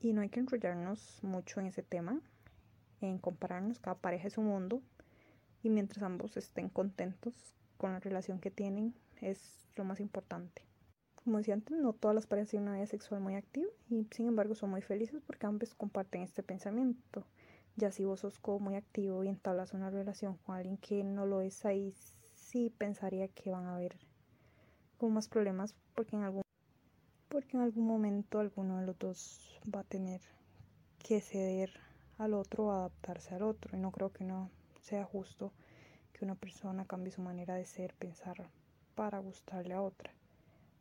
Y 0.00 0.12
no 0.12 0.22
hay 0.22 0.30
que 0.30 0.40
enrollarnos 0.40 1.22
mucho 1.22 1.60
en 1.60 1.66
ese 1.66 1.82
tema, 1.82 2.20
en 3.02 3.18
compararnos. 3.18 3.78
Cada 3.78 3.96
pareja 3.96 4.28
es 4.28 4.38
un 4.38 4.46
mundo 4.46 4.80
y 5.62 5.68
mientras 5.68 6.02
ambos 6.02 6.36
estén 6.36 6.70
contentos 6.70 7.34
con 7.76 7.92
la 7.92 8.00
relación 8.00 8.40
que 8.40 8.50
tienen, 8.50 8.94
es 9.20 9.66
lo 9.76 9.84
más 9.84 10.00
importante. 10.00 10.69
Como 11.24 11.38
decía 11.38 11.54
antes, 11.54 11.76
no 11.76 11.92
todas 11.92 12.14
las 12.14 12.26
parejas 12.26 12.50
tienen 12.50 12.68
una 12.68 12.78
vida 12.78 12.86
sexual 12.86 13.20
muy 13.20 13.34
activa 13.34 13.68
y 13.90 14.06
sin 14.10 14.28
embargo 14.28 14.54
son 14.54 14.70
muy 14.70 14.80
felices 14.80 15.20
porque 15.26 15.46
ambos 15.46 15.74
comparten 15.74 16.22
este 16.22 16.42
pensamiento. 16.42 17.24
Ya 17.76 17.92
si 17.92 18.04
vos 18.04 18.20
sos 18.20 18.38
como 18.38 18.58
muy 18.58 18.76
activo 18.76 19.22
y 19.22 19.28
entablas 19.28 19.74
una 19.74 19.90
relación 19.90 20.36
con 20.38 20.56
alguien 20.56 20.78
que 20.78 21.04
no 21.04 21.26
lo 21.26 21.42
es, 21.42 21.64
ahí 21.64 21.94
sí 22.36 22.72
pensaría 22.76 23.28
que 23.28 23.50
van 23.50 23.66
a 23.66 23.74
haber 23.74 23.96
como 24.98 25.12
más 25.12 25.28
problemas 25.28 25.74
porque 25.94 26.16
en 26.16 26.22
algún 26.22 26.42
porque 27.28 27.56
en 27.56 27.62
algún 27.62 27.86
momento 27.86 28.40
alguno 28.40 28.78
de 28.78 28.86
los 28.86 28.98
dos 28.98 29.60
va 29.72 29.80
a 29.80 29.84
tener 29.84 30.20
que 30.98 31.20
ceder 31.20 31.70
al 32.18 32.34
otro 32.34 32.66
o 32.66 32.72
adaptarse 32.72 33.34
al 33.34 33.42
otro 33.42 33.76
y 33.76 33.80
no 33.80 33.92
creo 33.92 34.12
que 34.12 34.24
no 34.24 34.50
sea 34.80 35.04
justo 35.04 35.52
que 36.12 36.24
una 36.24 36.34
persona 36.34 36.84
cambie 36.86 37.12
su 37.12 37.22
manera 37.22 37.54
de 37.54 37.64
ser, 37.64 37.94
pensar 37.94 38.48
para 38.94 39.20
gustarle 39.20 39.74
a 39.74 39.82
otra. 39.82 40.12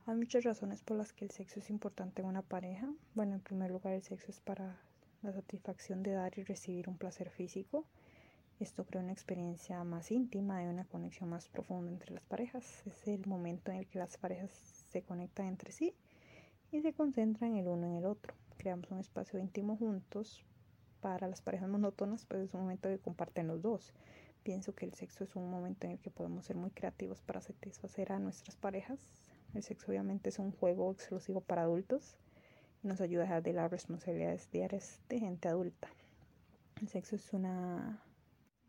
Hay 0.09 0.15
muchas 0.15 0.43
razones 0.43 0.81
por 0.81 0.97
las 0.97 1.13
que 1.13 1.23
el 1.23 1.29
sexo 1.29 1.59
es 1.59 1.69
importante 1.69 2.23
en 2.23 2.27
una 2.27 2.41
pareja. 2.41 2.91
Bueno, 3.13 3.35
en 3.35 3.41
primer 3.41 3.69
lugar, 3.69 3.93
el 3.93 4.01
sexo 4.01 4.31
es 4.31 4.39
para 4.39 4.75
la 5.21 5.31
satisfacción 5.31 6.01
de 6.01 6.13
dar 6.13 6.35
y 6.39 6.41
recibir 6.41 6.89
un 6.89 6.97
placer 6.97 7.29
físico. 7.29 7.85
Esto 8.59 8.85
crea 8.85 9.03
una 9.03 9.11
experiencia 9.11 9.83
más 9.83 10.09
íntima 10.09 10.63
y 10.63 10.65
una 10.65 10.85
conexión 10.85 11.29
más 11.29 11.47
profunda 11.47 11.91
entre 11.91 12.11
las 12.11 12.23
parejas. 12.23 12.81
Es 12.87 13.07
el 13.07 13.27
momento 13.27 13.69
en 13.69 13.77
el 13.77 13.85
que 13.87 13.99
las 13.99 14.17
parejas 14.17 14.49
se 14.89 15.03
conectan 15.03 15.45
entre 15.45 15.71
sí 15.71 15.93
y 16.71 16.81
se 16.81 16.91
concentran 16.91 17.55
el 17.55 17.67
uno 17.67 17.85
en 17.85 17.97
el 17.97 18.05
otro. 18.07 18.33
Creamos 18.57 18.89
un 18.89 18.97
espacio 18.97 19.37
íntimo 19.37 19.77
juntos. 19.77 20.43
Para 21.01 21.27
las 21.27 21.43
parejas 21.43 21.69
monótonas, 21.69 22.25
pues 22.25 22.41
es 22.41 22.53
un 22.55 22.61
momento 22.61 22.89
que 22.89 22.97
comparten 22.97 23.45
los 23.45 23.61
dos. 23.61 23.93
Pienso 24.41 24.73
que 24.73 24.87
el 24.87 24.95
sexo 24.95 25.23
es 25.23 25.35
un 25.35 25.51
momento 25.51 25.85
en 25.85 25.91
el 25.91 25.99
que 25.99 26.09
podemos 26.09 26.47
ser 26.47 26.55
muy 26.55 26.71
creativos 26.71 27.21
para 27.21 27.41
satisfacer 27.41 28.11
a 28.11 28.17
nuestras 28.17 28.55
parejas. 28.55 28.99
El 29.53 29.63
sexo 29.63 29.91
obviamente 29.91 30.29
es 30.29 30.39
un 30.39 30.51
juego 30.51 30.91
exclusivo 30.91 31.41
para 31.41 31.63
adultos 31.63 32.17
y 32.83 32.87
nos 32.87 33.01
ayuda 33.01 33.21
a 33.21 33.25
dejar 33.25 33.43
de 33.43 33.53
las 33.53 33.71
responsabilidades 33.71 34.49
diarias 34.51 35.01
de 35.09 35.19
gente 35.19 35.47
adulta. 35.47 35.89
El 36.81 36.87
sexo 36.87 37.15
es 37.15 37.33
una 37.33 38.03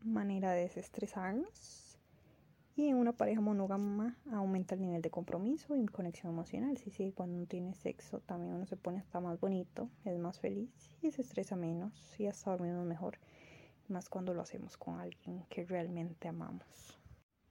manera 0.01 0.51
de 0.51 0.61
desestresarnos 0.61 1.97
y 2.75 2.87
en 2.87 2.95
una 2.95 3.13
pareja 3.13 3.41
monógama 3.41 4.17
aumenta 4.31 4.75
el 4.75 4.81
nivel 4.81 5.01
de 5.01 5.11
compromiso 5.11 5.75
y 5.75 5.85
conexión 5.85 6.33
emocional. 6.33 6.77
Sí, 6.77 6.89
sí, 6.89 7.11
cuando 7.11 7.37
uno 7.37 7.45
tiene 7.45 7.73
sexo 7.75 8.19
también 8.21 8.53
uno 8.53 8.65
se 8.65 8.77
pone 8.77 8.99
hasta 8.99 9.19
más 9.19 9.39
bonito, 9.39 9.89
es 10.03 10.17
más 10.17 10.39
feliz 10.39 10.71
y 11.01 11.11
se 11.11 11.21
estresa 11.21 11.55
menos 11.55 12.19
y 12.19 12.27
hasta 12.27 12.51
dormimos 12.51 12.85
mejor 12.85 13.19
más 13.87 14.09
cuando 14.09 14.33
lo 14.33 14.41
hacemos 14.41 14.77
con 14.77 14.99
alguien 14.99 15.43
que 15.49 15.65
realmente 15.65 16.27
amamos. 16.27 17.00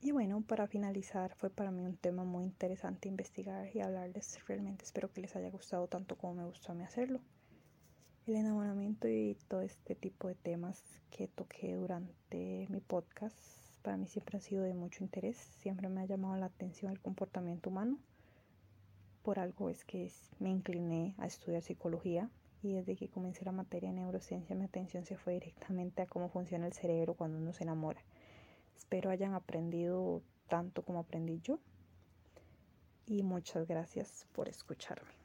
Y 0.03 0.13
bueno, 0.13 0.41
para 0.41 0.67
finalizar, 0.67 1.35
fue 1.35 1.51
para 1.51 1.71
mí 1.71 1.85
un 1.85 1.97
tema 1.97 2.25
muy 2.25 2.45
interesante 2.45 3.09
investigar 3.09 3.69
y 3.75 3.81
hablarles. 3.81 4.39
Realmente 4.47 4.85
espero 4.85 5.13
que 5.13 5.21
les 5.21 5.37
haya 5.37 5.51
gustado 5.51 5.89
tanto 5.89 6.17
como 6.17 6.35
me 6.35 6.47
gustó 6.47 6.73
a 6.73 6.75
mí 6.75 6.85
hacerlo. 6.85 7.21
El 8.27 8.37
enamoramiento 8.37 9.09
y 9.09 9.37
todo 9.49 9.61
este 9.61 9.95
tipo 9.95 10.29
de 10.29 10.37
temas 10.37 10.83
que 11.11 11.29
toqué 11.29 11.75
durante 11.75 12.67
mi 12.71 12.81
podcast 12.81 13.37
para 13.83 13.99
mí 13.99 14.07
siempre 14.07 14.39
han 14.39 14.43
sido 14.43 14.63
de 14.63 14.73
mucho 14.73 15.05
interés. 15.05 15.37
Siempre 15.37 15.91
me 15.91 16.01
ha 16.01 16.07
llamado 16.07 16.37
la 16.37 16.47
atención 16.47 16.93
el 16.93 17.01
comportamiento 17.01 17.69
humano. 17.69 17.99
Por 19.23 19.39
algo 19.39 19.69
es 19.69 19.85
que 19.85 20.11
me 20.39 20.49
incliné 20.49 21.15
a 21.19 21.27
estudiar 21.27 21.63
psicología 21.63 22.31
y 22.63 22.73
desde 22.73 22.97
que 22.97 23.09
comencé 23.09 23.45
la 23.45 23.53
materia 23.53 23.91
de 23.91 23.97
neurociencia 23.97 24.57
mi 24.57 24.65
atención 24.65 25.05
se 25.05 25.17
fue 25.17 25.35
directamente 25.35 26.01
a 26.01 26.07
cómo 26.07 26.31
funciona 26.31 26.67
el 26.67 26.73
cerebro 26.73 27.15
cuando 27.15 27.37
uno 27.37 27.53
se 27.53 27.65
enamora. 27.65 28.01
Espero 28.81 29.11
hayan 29.11 29.35
aprendido 29.35 30.23
tanto 30.49 30.83
como 30.83 31.01
aprendí 31.01 31.39
yo 31.43 31.61
y 33.05 33.23
muchas 33.23 33.69
gracias 33.69 34.27
por 34.33 34.49
escucharme. 34.49 35.20